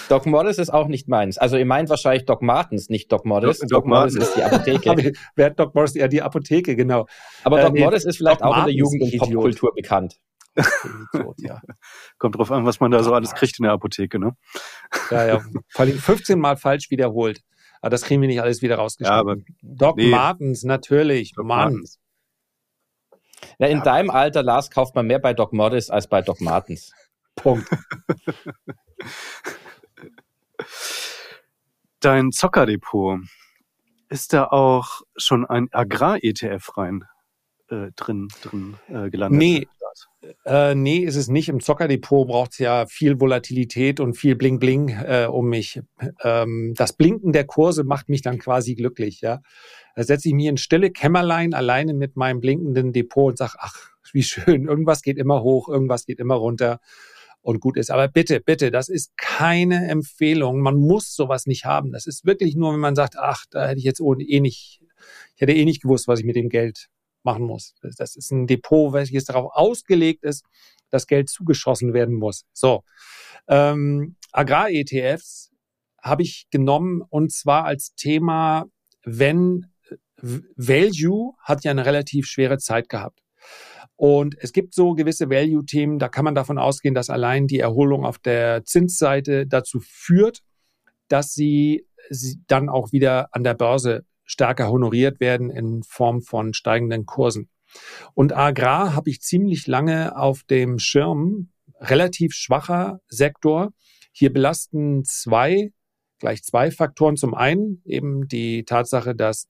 [0.10, 1.38] Doc Morris ist auch nicht meins.
[1.38, 3.60] Also ihr meint wahrscheinlich Doc Martens, nicht Doc Morris.
[3.60, 5.14] Doc, Doc Morris ist die Apotheke.
[5.36, 5.94] Wer hat Doc Morris?
[5.94, 7.08] Ja, die Apotheke, genau.
[7.44, 9.74] Aber äh, Doc nee, Morris ist vielleicht Doc auch Martens in der Jugend- und Popkultur
[9.74, 10.20] bekannt.
[11.14, 11.62] Idiot, ja.
[12.18, 14.36] Kommt drauf an, was man da so alles kriegt in der Apotheke, ne?
[15.12, 15.42] Ja, ja.
[15.70, 17.42] Vor allem 15 Mal falsch wiederholt.
[17.82, 19.46] Aber das kriegen wir nicht alles wieder rausgeschrieben.
[19.48, 20.10] Ja, Doc nee.
[20.10, 21.72] Martens, natürlich, Doc Mann.
[21.74, 22.00] Martens.
[23.60, 23.84] Ja, in ja.
[23.84, 26.92] deinem Alter, Lars, kauft man mehr bei Doc Morris als bei Doc Martens.
[27.36, 27.68] Punkt.
[32.00, 33.20] Dein Zockerdepot,
[34.10, 37.06] ist da auch schon ein Agrar-ETF rein
[37.70, 39.40] äh, drin, drin äh, gelandet?
[39.40, 39.68] Nee,
[40.46, 41.50] äh, nee, ist es nicht.
[41.50, 45.82] Im Zockerdepot braucht es ja viel Volatilität und viel Bling Bling äh, um mich.
[46.24, 49.22] Ähm, das Blinken der Kurse macht mich dann quasi glücklich.
[49.22, 49.42] Ja,
[49.96, 53.92] da setze ich mich in stille Kämmerlein alleine mit meinem blinkenden Depot und sage, ach,
[54.14, 54.68] wie schön.
[54.68, 56.80] Irgendwas geht immer hoch, irgendwas geht immer runter
[57.42, 57.90] und gut ist.
[57.92, 60.60] Aber bitte, bitte, das ist keine Empfehlung.
[60.60, 61.92] Man muss sowas nicht haben.
[61.92, 64.82] Das ist wirklich nur, wenn man sagt, ach, da hätte ich jetzt eh nicht,
[65.36, 66.90] ich hätte eh nicht gewusst, was ich mit dem Geld
[67.24, 67.76] machen muss.
[67.82, 70.46] Das ist ein Depot, welches darauf ausgelegt ist,
[70.90, 72.46] dass Geld zugeschossen werden muss.
[72.54, 72.84] So,
[73.48, 75.52] ähm, Agrar-ETFs
[76.02, 78.66] habe ich genommen und zwar als Thema,
[79.04, 79.68] wenn
[80.22, 83.20] Value hat ja eine relativ schwere Zeit gehabt.
[83.96, 88.06] Und es gibt so gewisse Value-Themen, da kann man davon ausgehen, dass allein die Erholung
[88.06, 90.42] auf der Zinsseite dazu führt,
[91.10, 96.54] dass sie, sie dann auch wieder an der Börse stärker honoriert werden in Form von
[96.54, 97.50] steigenden Kursen.
[98.14, 101.50] Und Agrar habe ich ziemlich lange auf dem Schirm,
[101.80, 103.72] relativ schwacher Sektor.
[104.12, 105.72] Hier belasten zwei,
[106.20, 107.18] gleich zwei Faktoren.
[107.18, 109.48] Zum einen eben die Tatsache, dass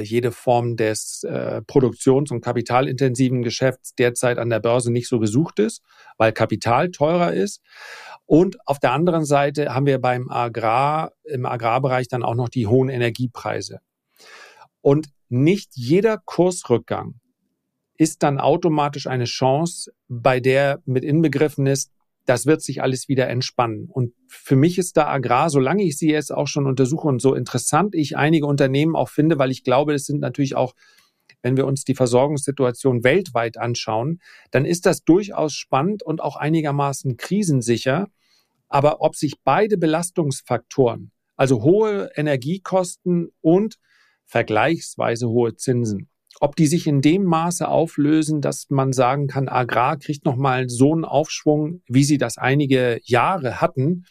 [0.00, 5.58] jede Form des äh, Produktions- und kapitalintensiven Geschäfts derzeit an der Börse nicht so gesucht
[5.58, 5.82] ist,
[6.16, 7.60] weil Kapital teurer ist.
[8.26, 12.66] Und auf der anderen Seite haben wir beim Agrar, im Agrarbereich dann auch noch die
[12.66, 13.80] hohen Energiepreise.
[14.80, 17.14] Und nicht jeder Kursrückgang
[17.96, 21.90] ist dann automatisch eine Chance, bei der mit inbegriffen ist,
[22.26, 23.88] das wird sich alles wieder entspannen.
[23.88, 27.34] Und für mich ist da Agrar, solange ich sie jetzt auch schon untersuche und so
[27.34, 30.74] interessant ich einige Unternehmen auch finde, weil ich glaube, es sind natürlich auch
[31.44, 34.20] wenn wir uns die Versorgungssituation weltweit anschauen,
[34.50, 38.08] dann ist das durchaus spannend und auch einigermaßen krisensicher.
[38.68, 43.76] Aber ob sich beide Belastungsfaktoren, also hohe Energiekosten und
[44.24, 46.08] vergleichsweise hohe Zinsen,
[46.40, 50.92] ob die sich in dem Maße auflösen, dass man sagen kann, Agrar kriegt nochmal so
[50.92, 54.04] einen Aufschwung, wie sie das einige Jahre hatten,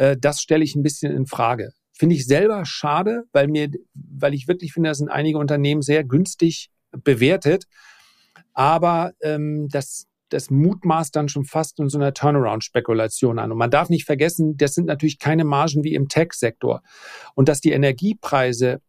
[0.00, 1.72] äh, das stelle ich ein bisschen in Frage.
[1.92, 6.02] Finde ich selber schade, weil mir, weil ich wirklich finde, das sind einige Unternehmen sehr
[6.02, 7.64] günstig bewertet.
[8.54, 13.52] Aber ähm, das, das mutmaßt dann schon fast in so einer Turnaround-Spekulation an.
[13.52, 16.82] Und man darf nicht vergessen, das sind natürlich keine Margen wie im Tech-Sektor.
[17.34, 18.80] Und dass die Energiepreise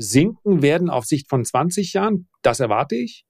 [0.00, 3.24] sinken werden auf Sicht von 20 Jahren, das erwarte ich.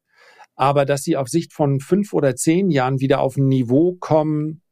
[0.54, 4.62] Aber dass sie auf Sicht von fünf oder zehn Jahren wieder auf ein Niveau kommen,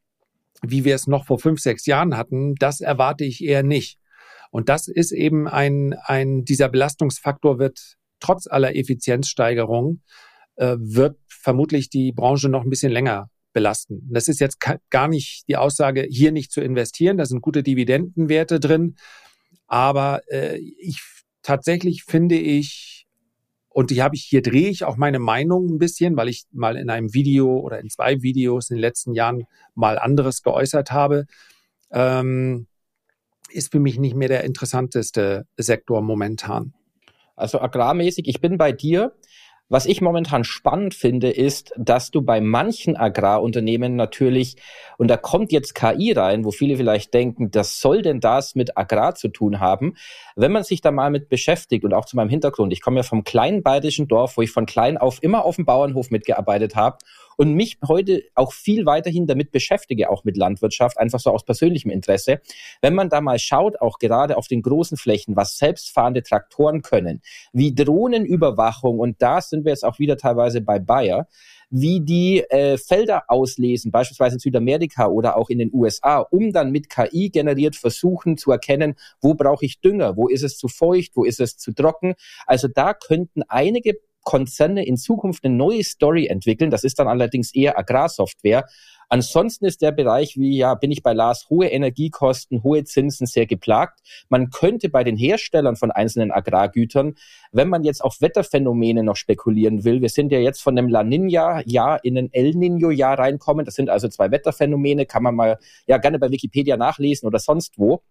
[0.63, 3.99] wie wir es noch vor fünf, sechs Jahren hatten, das erwarte ich eher nicht.
[4.51, 10.03] Und das ist eben ein, ein dieser Belastungsfaktor wird trotz aller Effizienzsteigerung,
[10.57, 14.09] äh, wird vermutlich die Branche noch ein bisschen länger belasten.
[14.11, 14.59] Das ist jetzt
[14.91, 17.17] gar nicht die Aussage, hier nicht zu investieren.
[17.17, 18.97] Da sind gute Dividendenwerte drin.
[19.67, 21.01] Aber äh, ich
[21.49, 23.07] tatsächlich finde ich,
[23.71, 26.77] und die habe ich, hier drehe ich auch meine Meinung ein bisschen, weil ich mal
[26.77, 31.25] in einem Video oder in zwei Videos in den letzten Jahren mal anderes geäußert habe.
[31.91, 32.67] Ähm,
[33.49, 36.75] ist für mich nicht mehr der interessanteste Sektor momentan.
[37.35, 39.13] Also agrarmäßig, ich bin bei dir.
[39.71, 44.57] Was ich momentan spannend finde, ist, dass du bei manchen Agrarunternehmen natürlich,
[44.97, 48.79] und da kommt jetzt KI rein, wo viele vielleicht denken, das soll denn das mit
[48.79, 49.95] Agrar zu tun haben.
[50.37, 53.03] Wenn man sich da mal mit beschäftigt und auch zu meinem Hintergrund, ich komme ja
[53.03, 56.97] vom kleinen bayerischen Dorf, wo ich von klein auf immer auf dem Bauernhof mitgearbeitet habe
[57.39, 61.91] und mich heute auch viel weiterhin damit beschäftige, auch mit Landwirtschaft, einfach so aus persönlichem
[61.91, 62.41] Interesse.
[62.83, 67.23] Wenn man da mal schaut, auch gerade auf den großen Flächen, was selbstfahrende Traktoren können,
[67.53, 71.29] wie Drohnenüberwachung, und da sind wir jetzt auch wieder teilweise bei Bayer,
[71.71, 76.71] wie die äh, Felder auslesen, beispielsweise in Südamerika oder auch in den USA, um dann
[76.71, 81.13] mit KI generiert versuchen zu erkennen, wo brauche ich Dünger, wo ist es zu feucht,
[81.15, 82.15] wo ist es zu trocken.
[82.47, 83.99] Also da könnten einige
[84.29, 86.71] Konzerne in Zukunft eine neue Story entwickeln.
[86.71, 88.67] Das ist dann allerdings eher Agrarsoftware.
[89.09, 93.47] Ansonsten ist der Bereich, wie ja, bin ich bei Lars, hohe Energiekosten, hohe Zinsen sehr
[93.47, 94.01] geplagt.
[94.29, 97.15] Man könnte bei den Herstellern von einzelnen Agrargütern,
[97.53, 101.05] wenn man jetzt auf Wetterphänomene noch spekulieren will, wir sind ja jetzt von einem La
[101.05, 103.65] Nina-Jahr in ein El Nino-Jahr reinkommen.
[103.65, 107.79] Das sind also zwei Wetterphänomene, kann man mal ja gerne bei Wikipedia nachlesen oder sonst
[107.79, 108.03] wo.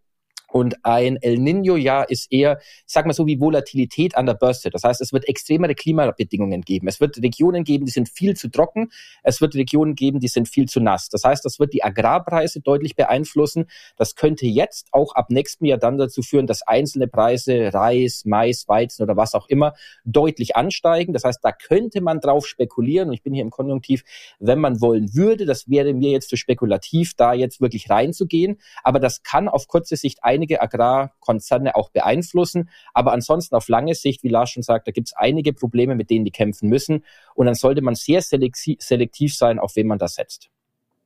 [0.52, 4.70] Und ein El Nino-Jahr ist eher, ich sag mal so, wie Volatilität an der Börse.
[4.70, 6.88] Das heißt, es wird extremere Klimabedingungen geben.
[6.88, 8.92] Es wird Regionen geben, die sind viel zu trocken.
[9.24, 11.10] Es wird Regionen geben, die sind viel zu nass.
[11.10, 13.66] Das heißt, das wird die Agrarpreise deutlich beeinflussen.
[13.98, 18.68] Das könnte jetzt auch ab nächstem Jahr dann dazu führen, dass einzelne Preise, Reis, Mais,
[18.68, 19.74] Weizen oder was auch immer,
[20.06, 21.12] deutlich ansteigen.
[21.12, 23.10] Das heißt, da könnte man drauf spekulieren.
[23.10, 24.04] Und ich bin hier im Konjunktiv,
[24.40, 28.60] wenn man wollen würde, das wäre mir jetzt zu spekulativ, da jetzt wirklich reinzugehen.
[28.84, 32.70] Aber das kann auf kurze Sicht ein einige Agrarkonzerne auch beeinflussen.
[32.94, 36.10] Aber ansonsten auf lange Sicht, wie Lars schon sagt, da gibt es einige Probleme, mit
[36.10, 37.04] denen die kämpfen müssen.
[37.34, 40.50] Und dann sollte man sehr selektiv sein, auf wen man da setzt.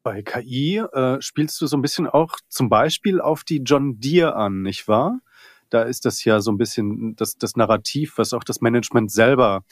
[0.03, 4.36] Bei KI äh, spielst du so ein bisschen auch zum Beispiel auf die John Deere
[4.36, 5.19] an, nicht wahr?
[5.69, 9.63] Da ist das ja so ein bisschen das, das Narrativ, was auch das Management selber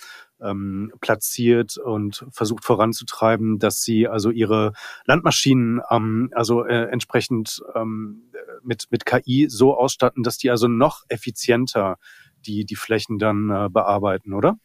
[0.41, 4.73] ähm, platziert und versucht voranzutreiben, dass sie also ihre
[5.05, 8.31] Landmaschinen ähm, also äh, entsprechend ähm,
[8.63, 11.97] mit, mit KI so ausstatten, dass die also noch effizienter
[12.45, 14.57] die, die Flächen dann äh, bearbeiten, oder?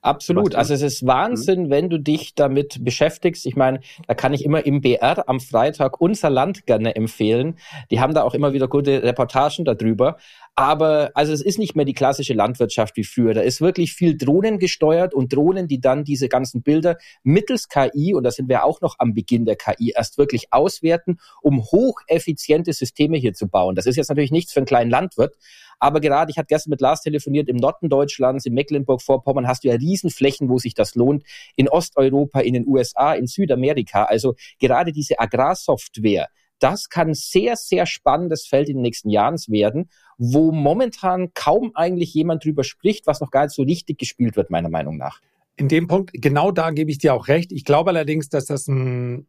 [0.00, 0.54] Absolut.
[0.54, 1.70] Also es ist Wahnsinn, mhm.
[1.70, 3.46] wenn du dich damit beschäftigst.
[3.46, 7.58] Ich meine, da kann ich immer im BR am Freitag unser Land gerne empfehlen.
[7.90, 10.16] Die haben da auch immer wieder gute Reportagen darüber.
[10.56, 13.32] Aber also es ist nicht mehr die klassische Landwirtschaft wie früher.
[13.32, 18.12] Da ist wirklich viel Drohnen gesteuert und Drohnen, die dann diese ganzen Bilder mittels KI,
[18.12, 22.72] und da sind wir auch noch am Beginn der KI, erst wirklich auswerten, um hocheffiziente
[22.72, 23.76] Systeme hier zu bauen.
[23.76, 25.36] Das ist jetzt natürlich nichts für einen kleinen Landwirt.
[25.78, 29.68] Aber gerade, ich hatte gestern mit Lars telefoniert, im Norden Deutschlands, in Mecklenburg-Vorpommern hast du
[29.68, 31.24] ja Riesenflächen, wo sich das lohnt.
[31.56, 34.04] In Osteuropa, in den USA, in Südamerika.
[34.04, 39.90] Also gerade diese Agrarsoftware, das kann sehr, sehr spannendes Feld in den nächsten Jahren werden,
[40.16, 44.50] wo momentan kaum eigentlich jemand drüber spricht, was noch gar nicht so richtig gespielt wird,
[44.50, 45.20] meiner Meinung nach.
[45.56, 47.50] In dem Punkt, genau da gebe ich dir auch recht.
[47.50, 49.26] Ich glaube allerdings, dass das ein,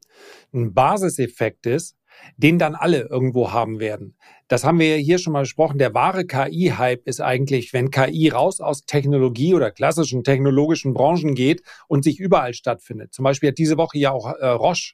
[0.54, 1.96] ein Basiseffekt ist,
[2.38, 4.16] den dann alle irgendwo haben werden.
[4.48, 5.78] Das haben wir ja hier schon mal besprochen.
[5.78, 11.62] Der wahre KI-Hype ist eigentlich, wenn KI raus aus Technologie oder klassischen technologischen Branchen geht
[11.88, 13.14] und sich überall stattfindet.
[13.14, 14.94] Zum Beispiel hat diese Woche ja auch äh, Roche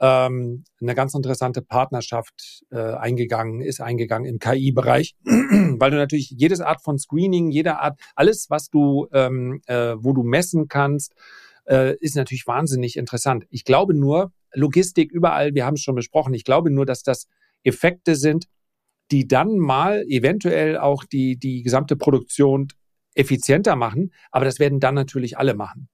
[0.00, 6.60] ähm, eine ganz interessante Partnerschaft äh, eingegangen, ist eingegangen im KI-Bereich, weil du natürlich jedes
[6.60, 11.14] Art von Screening, jede Art, alles, was du, ähm, äh, wo du messen kannst,
[11.68, 13.46] äh, ist natürlich wahnsinnig interessant.
[13.50, 17.26] Ich glaube nur, Logistik überall, wir haben es schon besprochen, ich glaube nur, dass das
[17.62, 18.46] Effekte sind,
[19.10, 22.68] die dann mal eventuell auch die, die gesamte Produktion
[23.14, 25.88] effizienter machen, aber das werden dann natürlich alle machen.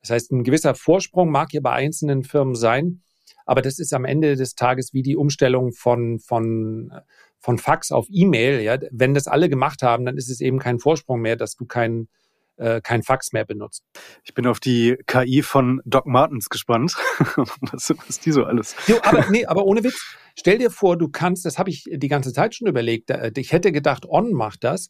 [0.00, 3.02] Das heißt, ein gewisser Vorsprung mag hier bei einzelnen Firmen sein,
[3.44, 6.92] aber das ist am Ende des Tages wie die Umstellung von, von,
[7.38, 8.60] von Fax auf E-Mail.
[8.60, 8.78] Ja?
[8.90, 12.08] Wenn das alle gemacht haben, dann ist es eben kein Vorsprung mehr, dass du kein,
[12.56, 13.84] äh, kein Fax mehr benutzt.
[14.24, 16.94] Ich bin auf die KI von Doc Martens gespannt,
[17.72, 18.74] was, was die so alles.
[18.86, 20.16] Jo, aber, nee, aber ohne Witz.
[20.38, 23.72] Stell dir vor, du kannst, das habe ich die ganze Zeit schon überlegt, ich hätte
[23.72, 24.88] gedacht, On macht das,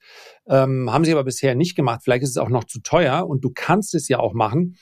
[0.49, 2.01] ähm, haben sie aber bisher nicht gemacht.
[2.03, 4.77] Vielleicht ist es auch noch zu teuer und du kannst es ja auch machen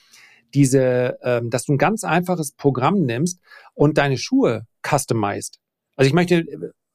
[0.55, 3.41] diese, ähm, dass du ein ganz einfaches Programm nimmst
[3.73, 5.59] und deine Schuhe customized.
[5.95, 6.45] Also ich möchte,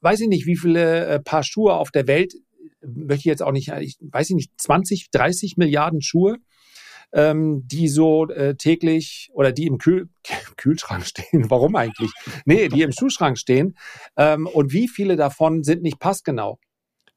[0.01, 2.35] weiß ich nicht, wie viele äh, Paar Schuhe auf der Welt,
[2.83, 6.39] möchte ich jetzt auch nicht, ich weiß ich nicht, 20, 30 Milliarden Schuhe,
[7.13, 10.09] ähm, die so äh, täglich oder die im Kühl
[10.57, 11.51] Kühlschrank stehen.
[11.51, 12.11] Warum eigentlich?
[12.45, 13.77] Nee, die im Schuhschrank stehen.
[14.17, 16.59] Ähm, und wie viele davon sind nicht passgenau?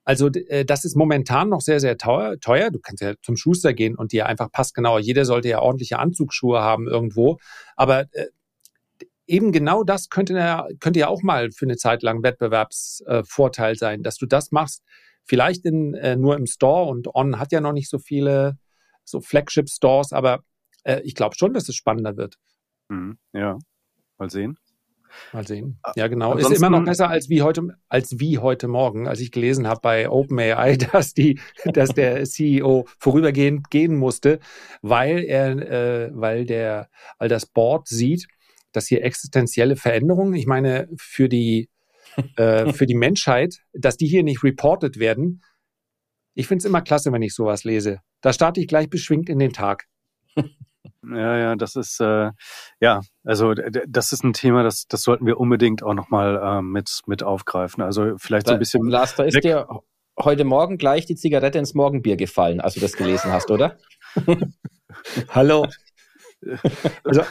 [0.05, 2.71] Also äh, das ist momentan noch sehr, sehr teuer, teuer.
[2.71, 4.99] Du kannst ja zum Schuster gehen und dir einfach passgenau.
[4.99, 7.37] Jeder sollte ja ordentliche Anzugsschuhe haben irgendwo.
[7.75, 8.27] Aber äh,
[9.27, 13.77] eben genau das könnte ja, könnte ja auch mal für eine Zeit lang Wettbewerbsvorteil äh,
[13.77, 14.83] sein, dass du das machst.
[15.25, 18.57] Vielleicht in, äh, nur im Store und On hat ja noch nicht so viele
[19.03, 20.43] so Flagship-Stores, aber
[20.83, 22.37] äh, ich glaube schon, dass es spannender wird.
[22.89, 23.57] Mhm, ja,
[24.17, 24.57] mal sehen.
[25.31, 25.79] Mal sehen.
[25.95, 26.31] Ja, genau.
[26.31, 29.67] Ansonsten, ist immer noch besser als wie heute, als wie heute Morgen, als ich gelesen
[29.67, 34.39] habe bei OpenAI, dass die, dass der CEO vorübergehend gehen musste,
[34.81, 38.27] weil er, äh, weil der, weil das Board sieht,
[38.71, 41.69] dass hier existenzielle Veränderungen, ich meine, für die,
[42.37, 45.43] äh, für die Menschheit, dass die hier nicht reported werden.
[46.35, 47.99] Ich finde es immer klasse, wenn ich sowas lese.
[48.21, 49.85] Da starte ich gleich beschwingt in den Tag.
[51.05, 52.31] Ja, ja, das ist äh,
[52.79, 57.01] ja, also das ist ein Thema, das das sollten wir unbedingt auch nochmal äh, mit
[57.05, 57.83] mit aufgreifen.
[57.83, 58.85] Also vielleicht so ein bisschen.
[58.87, 59.43] Lars, da ist weg.
[59.43, 59.67] dir
[60.19, 63.77] heute Morgen gleich die Zigarette ins Morgenbier gefallen, als du das gelesen hast, oder?
[65.29, 65.67] Hallo.
[67.03, 67.21] Also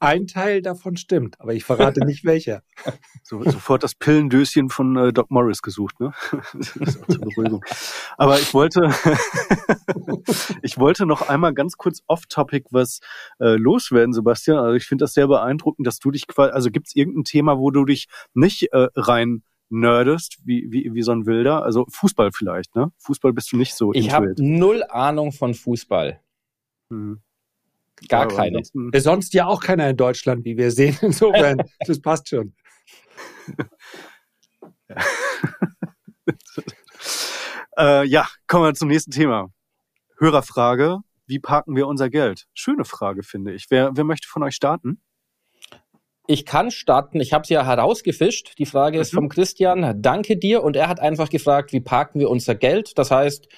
[0.00, 2.62] ein Teil davon stimmt, aber ich verrate nicht welcher.
[3.22, 6.12] So, sofort das Pillendöschen von äh, Doc Morris gesucht, ne?
[6.60, 7.64] zur Beruhigung.
[8.16, 8.90] Aber ich wollte,
[10.62, 13.00] ich wollte noch einmal ganz kurz off-topic was
[13.40, 14.58] äh, loswerden, Sebastian.
[14.58, 17.58] Also ich finde das sehr beeindruckend, dass du dich quasi, also gibt es irgendein Thema,
[17.58, 21.62] wo du dich nicht äh, rein nerdest, wie, wie, wie so ein Wilder?
[21.62, 22.92] Also Fußball vielleicht, ne?
[22.98, 26.20] Fußball bist du nicht so Ich habe null Ahnung von Fußball.
[26.90, 27.22] Hm.
[28.08, 28.60] Gar ja, keine.
[28.60, 28.74] Ist
[29.04, 30.98] sonst ja auch keiner in Deutschland, wie wir sehen.
[31.02, 32.54] Insofern, das passt schon.
[37.78, 39.48] äh, ja, kommen wir zum nächsten Thema.
[40.18, 40.98] Hörerfrage.
[41.26, 42.46] Wie parken wir unser Geld?
[42.54, 43.66] Schöne Frage, finde ich.
[43.70, 45.00] Wer, wer möchte von euch starten?
[46.26, 47.20] Ich kann starten.
[47.20, 48.58] Ich habe sie ja herausgefischt.
[48.58, 49.16] Die Frage ist mhm.
[49.16, 50.00] vom Christian.
[50.02, 50.62] Danke dir.
[50.62, 52.96] Und er hat einfach gefragt, wie parken wir unser Geld?
[52.96, 53.48] Das heißt,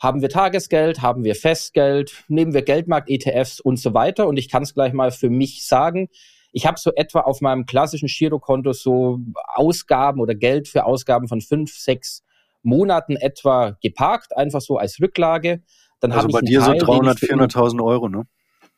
[0.00, 4.26] haben wir Tagesgeld, haben wir Festgeld, nehmen wir Geldmarkt-ETFs und so weiter.
[4.26, 6.08] Und ich kann es gleich mal für mich sagen.
[6.52, 9.20] Ich habe so etwa auf meinem klassischen Girokonto so
[9.54, 12.24] Ausgaben oder Geld für Ausgaben von fünf, sechs
[12.62, 15.62] Monaten etwa geparkt, einfach so als Rücklage.
[16.00, 18.26] Dann also bei dir Teil, so 300, 400.000 Euro, ne?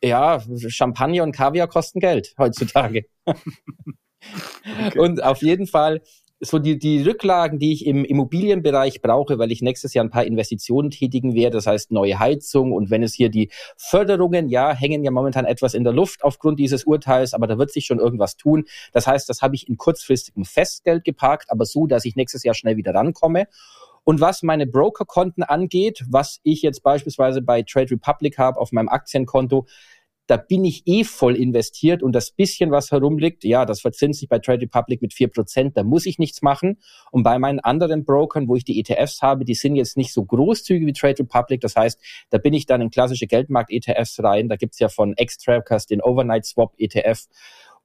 [0.03, 3.05] Ja, Champagner und Kaviar kosten Geld heutzutage.
[3.25, 4.99] okay.
[4.99, 6.01] Und auf jeden Fall
[6.43, 10.25] so die, die Rücklagen, die ich im Immobilienbereich brauche, weil ich nächstes Jahr ein paar
[10.25, 15.03] Investitionen tätigen werde, das heißt neue Heizung und wenn es hier die Förderungen, ja, hängen
[15.03, 18.37] ja momentan etwas in der Luft aufgrund dieses Urteils, aber da wird sich schon irgendwas
[18.37, 18.65] tun.
[18.91, 22.55] Das heißt, das habe ich in kurzfristigem Festgeld geparkt, aber so, dass ich nächstes Jahr
[22.55, 23.47] schnell wieder rankomme.
[24.05, 28.89] Und was meine Brokerkonten angeht, was ich jetzt beispielsweise bei Trade Republic habe auf meinem
[28.89, 29.65] Aktienkonto,
[30.27, 34.29] da bin ich eh voll investiert und das bisschen, was herumliegt, ja, das verzinst sich
[34.29, 36.79] bei Trade Republic mit vier Prozent, da muss ich nichts machen.
[37.11, 40.23] Und bei meinen anderen Brokern, wo ich die ETFs habe, die sind jetzt nicht so
[40.23, 41.61] großzügig wie Trade Republic.
[41.61, 41.99] Das heißt,
[42.29, 44.47] da bin ich dann in klassische Geldmarkt-ETFs rein.
[44.47, 47.25] Da gibt's ja von X-Trackers den Overnight Swap ETF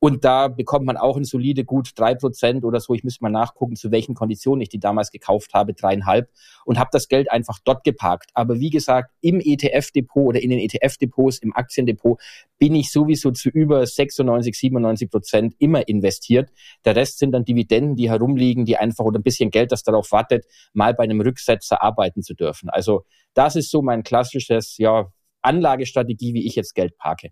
[0.00, 2.94] und da bekommt man auch ein solide gut drei Prozent oder so.
[2.94, 6.30] Ich müsste mal nachgucken, zu welchen Konditionen ich die damals gekauft habe, dreieinhalb
[6.64, 8.30] und habe das Geld einfach dort geparkt.
[8.34, 12.20] Aber wie gesagt, im ETF-Depot oder in den ETF-Depots, im Aktiendepot
[12.58, 16.50] bin ich sowieso zu über 96, 97 Prozent immer investiert.
[16.84, 20.12] Der Rest sind dann Dividenden, die herumliegen, die einfach oder ein bisschen Geld, das darauf
[20.12, 22.70] wartet, mal bei einem Rücksetzer arbeiten zu dürfen.
[22.70, 27.30] Also das ist so mein klassisches, ja, Anlagestrategie, wie ich jetzt Geld parke.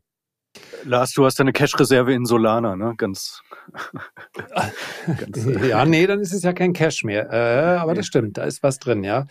[0.85, 2.95] Lars, du hast deine Cash-Reserve in Solana, ne?
[2.97, 3.43] Ganz.
[5.07, 7.31] ganz ja, nee, dann ist es ja kein Cash mehr.
[7.31, 9.27] Äh, aber das stimmt, da ist was drin, ja.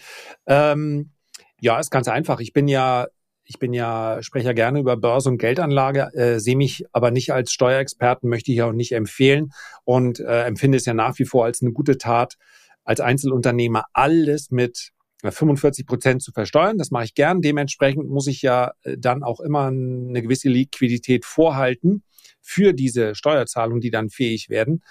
[0.45, 1.11] Ähm,
[1.59, 2.39] ja, ist ganz einfach.
[2.39, 3.07] Ich bin ja,
[3.45, 7.31] ich bin ja, spreche ja gerne über Börse und Geldanlage, äh, sehe mich aber nicht
[7.31, 9.51] als Steuerexperten, möchte ich auch nicht empfehlen
[9.83, 12.35] und äh, empfinde es ja nach wie vor als eine gute Tat,
[12.83, 14.91] als Einzelunternehmer alles mit
[15.31, 16.77] 45 Prozent zu versteuern.
[16.77, 17.41] Das mache ich gern.
[17.41, 22.03] Dementsprechend muss ich ja äh, dann auch immer eine gewisse Liquidität vorhalten
[22.41, 24.83] für diese Steuerzahlungen, die dann fähig werden,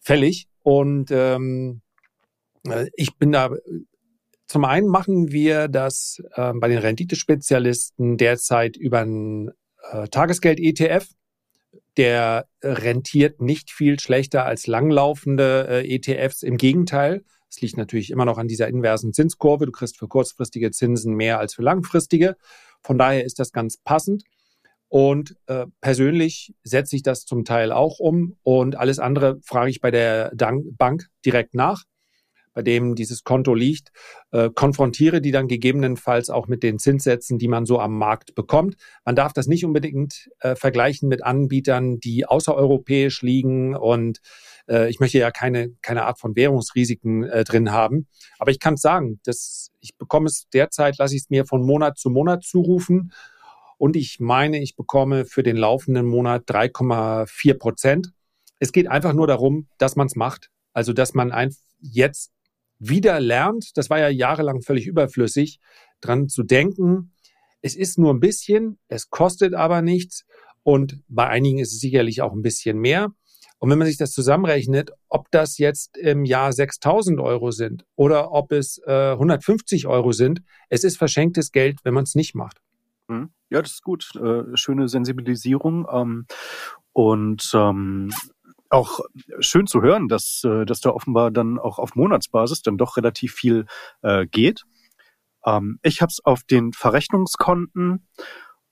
[0.00, 0.46] fällig.
[0.62, 1.80] Und ähm,
[2.68, 3.50] äh, ich bin da
[4.46, 9.50] zum einen machen wir das äh, bei den Renditespezialisten derzeit über ein
[9.90, 11.08] äh, Tagesgeld-ETF.
[11.96, 16.42] Der rentiert nicht viel schlechter als langlaufende äh, ETFs.
[16.42, 19.66] Im Gegenteil, es liegt natürlich immer noch an dieser inversen Zinskurve.
[19.66, 22.36] Du kriegst für kurzfristige Zinsen mehr als für langfristige.
[22.82, 24.24] Von daher ist das ganz passend.
[24.88, 29.80] Und äh, persönlich setze ich das zum Teil auch um und alles andere frage ich
[29.80, 31.84] bei der Bank direkt nach
[32.54, 33.92] bei dem dieses Konto liegt,
[34.30, 38.76] äh, konfrontiere die dann gegebenenfalls auch mit den Zinssätzen, die man so am Markt bekommt.
[39.04, 44.20] Man darf das nicht unbedingt äh, vergleichen mit Anbietern, die außereuropäisch liegen und
[44.68, 48.06] äh, ich möchte ja keine, keine Art von Währungsrisiken äh, drin haben.
[48.38, 51.98] Aber ich kann sagen, dass ich bekomme es derzeit, lasse ich es mir von Monat
[51.98, 53.12] zu Monat zurufen.
[53.76, 58.12] Und ich meine, ich bekomme für den laufenden Monat 3,4 Prozent.
[58.60, 60.50] Es geht einfach nur darum, dass man es macht.
[60.72, 62.32] Also, dass man ein, jetzt
[62.78, 65.60] wieder lernt, das war ja jahrelang völlig überflüssig,
[66.00, 67.12] dran zu denken,
[67.62, 70.26] es ist nur ein bisschen, es kostet aber nichts
[70.62, 73.12] und bei einigen ist es sicherlich auch ein bisschen mehr.
[73.58, 78.32] Und wenn man sich das zusammenrechnet, ob das jetzt im Jahr 6000 Euro sind oder
[78.32, 82.60] ob es äh, 150 Euro sind, es ist verschenktes Geld, wenn man es nicht macht.
[83.08, 83.30] Mhm.
[83.48, 84.10] Ja, das ist gut.
[84.16, 85.86] Äh, schöne Sensibilisierung.
[85.90, 86.26] Ähm,
[86.92, 88.12] und ähm,
[88.74, 89.00] auch
[89.38, 93.32] schön zu hören, dass, äh, dass da offenbar dann auch auf Monatsbasis dann doch relativ
[93.32, 93.66] viel
[94.02, 94.64] äh, geht.
[95.46, 98.08] Ähm, ich habe es auf den Verrechnungskonten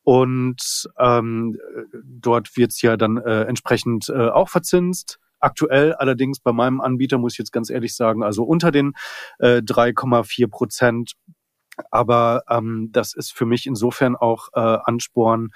[0.02, 1.56] und ähm,
[2.04, 5.18] dort wird's ja dann äh, entsprechend äh, auch verzinst.
[5.38, 8.92] Aktuell allerdings bei meinem Anbieter muss ich jetzt ganz ehrlich sagen, also unter den
[9.38, 11.12] äh, 3,4 Prozent.
[11.90, 15.50] Aber ähm, das ist für mich insofern auch äh, Ansporn,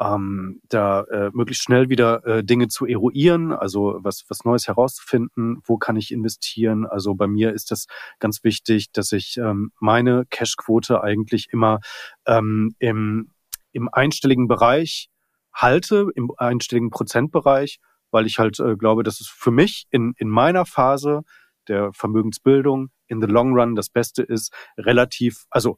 [0.00, 5.60] ähm, da äh, möglichst schnell wieder äh, Dinge zu eruieren, also was, was Neues herauszufinden,
[5.64, 6.86] wo kann ich investieren.
[6.86, 7.86] Also bei mir ist das
[8.18, 11.80] ganz wichtig, dass ich ähm, meine Cashquote eigentlich immer
[12.26, 13.30] ähm, im,
[13.72, 15.10] im einstelligen Bereich
[15.52, 17.78] halte, im einstelligen Prozentbereich,
[18.10, 21.22] weil ich halt äh, glaube, dass es für mich in, in meiner Phase
[21.68, 25.76] der Vermögensbildung in the long run das Beste ist, relativ, also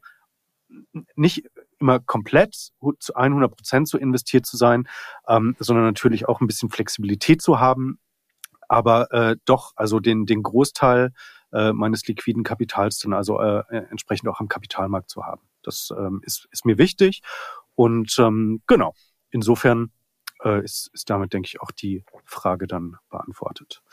[1.15, 1.43] nicht
[1.83, 2.55] immer komplett
[2.99, 4.87] zu 100 Prozent so investiert zu sein,
[5.27, 7.99] ähm, sondern natürlich auch ein bisschen Flexibilität zu haben,
[8.69, 11.11] aber äh, doch also den den Großteil
[11.51, 15.41] äh, meines liquiden Kapitals dann also äh, entsprechend auch am Kapitalmarkt zu haben.
[15.61, 17.21] Das ähm, ist ist mir wichtig
[17.75, 18.93] und ähm, genau
[19.29, 19.91] insofern
[20.43, 23.83] äh, ist, ist damit denke ich auch die Frage dann beantwortet.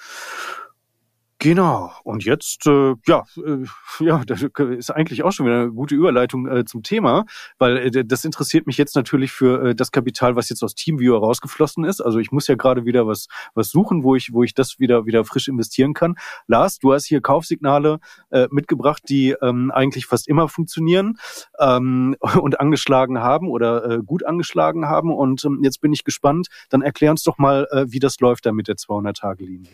[1.42, 1.90] Genau.
[2.04, 3.64] Und jetzt, äh, ja, äh,
[4.04, 7.24] ja, das ist eigentlich auch schon wieder eine gute Überleitung äh, zum Thema,
[7.56, 11.18] weil äh, das interessiert mich jetzt natürlich für äh, das Kapital, was jetzt aus Teamviewer
[11.18, 12.02] rausgeflossen ist.
[12.02, 15.06] Also ich muss ja gerade wieder was was suchen, wo ich wo ich das wieder
[15.06, 16.16] wieder frisch investieren kann.
[16.46, 21.18] Lars, du hast hier Kaufsignale äh, mitgebracht, die ähm, eigentlich fast immer funktionieren
[21.58, 25.10] ähm, und angeschlagen haben oder äh, gut angeschlagen haben.
[25.10, 26.48] Und ähm, jetzt bin ich gespannt.
[26.68, 29.70] Dann erklär uns doch mal, äh, wie das läuft da mit der 200-Tage-Linie.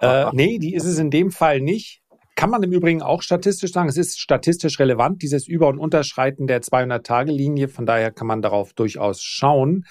[0.00, 2.02] Äh, nee, die ist es in dem Fall nicht.
[2.36, 3.88] Kann man im Übrigen auch statistisch sagen.
[3.88, 7.68] Es ist statistisch relevant, dieses Über- und Unterschreiten der 200-Tage-Linie.
[7.68, 9.84] Von daher kann man darauf durchaus schauen.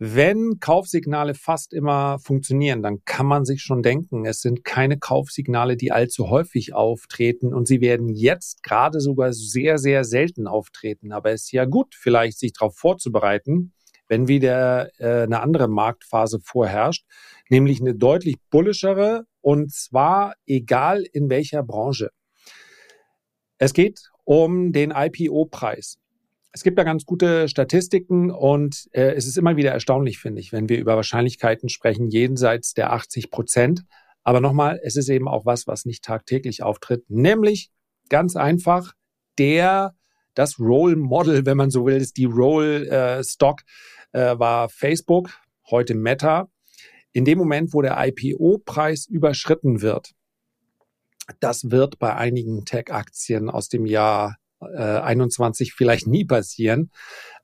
[0.00, 5.76] Wenn Kaufsignale fast immer funktionieren, dann kann man sich schon denken, es sind keine Kaufsignale,
[5.76, 11.10] die allzu häufig auftreten und sie werden jetzt gerade sogar sehr, sehr selten auftreten.
[11.10, 13.72] Aber es ist ja gut, vielleicht sich darauf vorzubereiten,
[14.08, 17.04] wenn wieder äh, eine andere Marktphase vorherrscht
[17.48, 22.10] nämlich eine deutlich bullischere und zwar egal in welcher Branche.
[23.58, 25.98] Es geht um den IPO-Preis.
[26.52, 30.52] Es gibt da ganz gute Statistiken und äh, es ist immer wieder erstaunlich, finde ich,
[30.52, 33.84] wenn wir über Wahrscheinlichkeiten sprechen, jenseits der 80 Prozent.
[34.22, 37.70] Aber nochmal, es ist eben auch was, was nicht tagtäglich auftritt, nämlich
[38.08, 38.94] ganz einfach
[39.38, 39.94] der,
[40.34, 43.60] das Role Model, wenn man so will, ist die Role äh, Stock,
[44.12, 45.30] äh, war Facebook,
[45.70, 46.48] heute Meta.
[47.12, 50.12] In dem Moment, wo der IPO-Preis überschritten wird,
[51.40, 56.90] das wird bei einigen Tech-Aktien aus dem Jahr äh, 21 vielleicht nie passieren.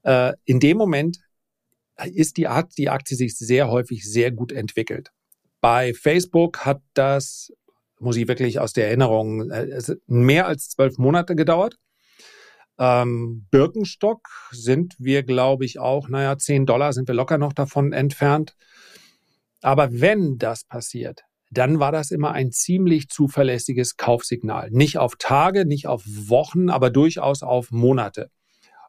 [0.03, 1.19] Äh, in dem Moment
[2.05, 5.11] ist die, Art, die Aktie sich sehr häufig sehr gut entwickelt.
[5.61, 7.53] Bei Facebook hat das,
[7.99, 11.77] muss ich wirklich aus der Erinnerung, äh, mehr als zwölf Monate gedauert.
[12.79, 17.93] Ähm, Birkenstock sind wir, glaube ich, auch, naja, 10 Dollar sind wir locker noch davon
[17.93, 18.57] entfernt.
[19.63, 24.71] Aber wenn das passiert, dann war das immer ein ziemlich zuverlässiges Kaufsignal.
[24.71, 28.31] Nicht auf Tage, nicht auf Wochen, aber durchaus auf Monate.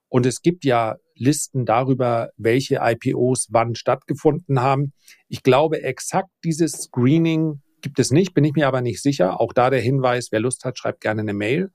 [0.10, 4.94] Und es gibt ja Listen darüber, welche IPOs wann stattgefunden haben.
[5.30, 9.40] Ich glaube, exakt dieses Screening gibt es nicht, bin ich mir aber nicht sicher.
[9.40, 11.72] Auch da der Hinweis, wer Lust hat, schreibt gerne eine Mail.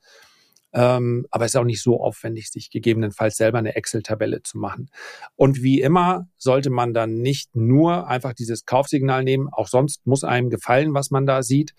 [0.73, 4.91] Ähm, aber es ist auch nicht so aufwendig, sich gegebenenfalls selber eine Excel-Tabelle zu machen.
[5.37, 10.25] Und wie immer sollte man dann nicht nur einfach dieses Kaufsignal nehmen, auch sonst muss
[10.25, 11.75] einem gefallen, was man da sieht.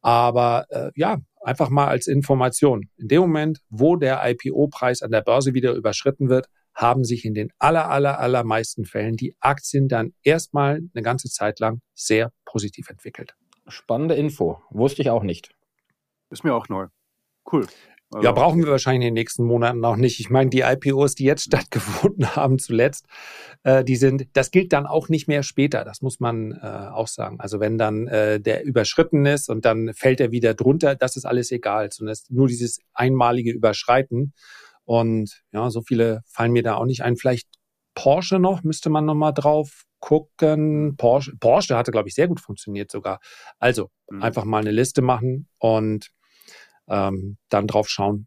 [0.00, 2.88] Aber äh, ja, einfach mal als Information.
[2.96, 7.34] In dem Moment, wo der IPO-Preis an der Börse wieder überschritten wird, haben sich in
[7.34, 12.88] den aller, aller, allermeisten Fällen die Aktien dann erstmal eine ganze Zeit lang sehr positiv
[12.88, 13.34] entwickelt.
[13.66, 14.62] Spannende Info.
[14.70, 15.50] Wusste ich auch nicht.
[16.30, 16.86] Ist mir auch neu.
[17.50, 17.66] Cool.
[18.12, 20.18] Also ja, brauchen wir wahrscheinlich in den nächsten Monaten auch nicht.
[20.18, 23.06] Ich meine, die IPOs, die jetzt stattgefunden haben zuletzt,
[23.62, 25.84] äh, die sind, das gilt dann auch nicht mehr später.
[25.84, 27.38] Das muss man äh, auch sagen.
[27.38, 31.24] Also wenn dann äh, der überschritten ist und dann fällt er wieder drunter, das ist
[31.24, 31.90] alles egal.
[31.92, 34.32] Sondern nur dieses einmalige Überschreiten.
[34.84, 37.16] Und ja, so viele fallen mir da auch nicht ein.
[37.16, 37.48] Vielleicht
[37.94, 40.96] Porsche noch, müsste man nochmal drauf gucken.
[40.96, 43.20] Porsche, Porsche hatte, glaube ich, sehr gut funktioniert sogar.
[43.60, 44.22] Also mhm.
[44.22, 46.10] einfach mal eine Liste machen und
[46.90, 48.26] ähm, dann drauf schauen.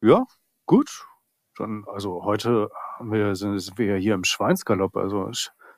[0.00, 0.24] Ja,
[0.66, 1.06] gut.
[1.58, 5.30] Dann, also heute haben wir, sind, sind wir ja hier im Schweinsgalopp, also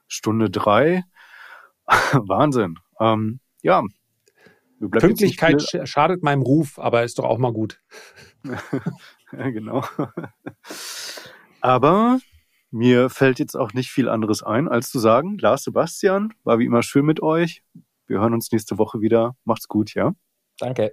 [0.06, 1.02] Stunde drei.
[1.86, 2.78] Wahnsinn.
[3.00, 3.82] Ähm, ja.
[4.78, 7.80] Pünktlichkeit schadet meinem Ruf, aber ist doch auch mal gut.
[8.44, 9.84] ja, genau.
[11.62, 12.18] aber
[12.70, 16.66] mir fällt jetzt auch nicht viel anderes ein, als zu sagen, Lars Sebastian, war wie
[16.66, 17.62] immer schön mit euch.
[18.06, 19.34] Wir hören uns nächste Woche wieder.
[19.44, 20.12] Macht's gut, ja?
[20.58, 20.92] Danke.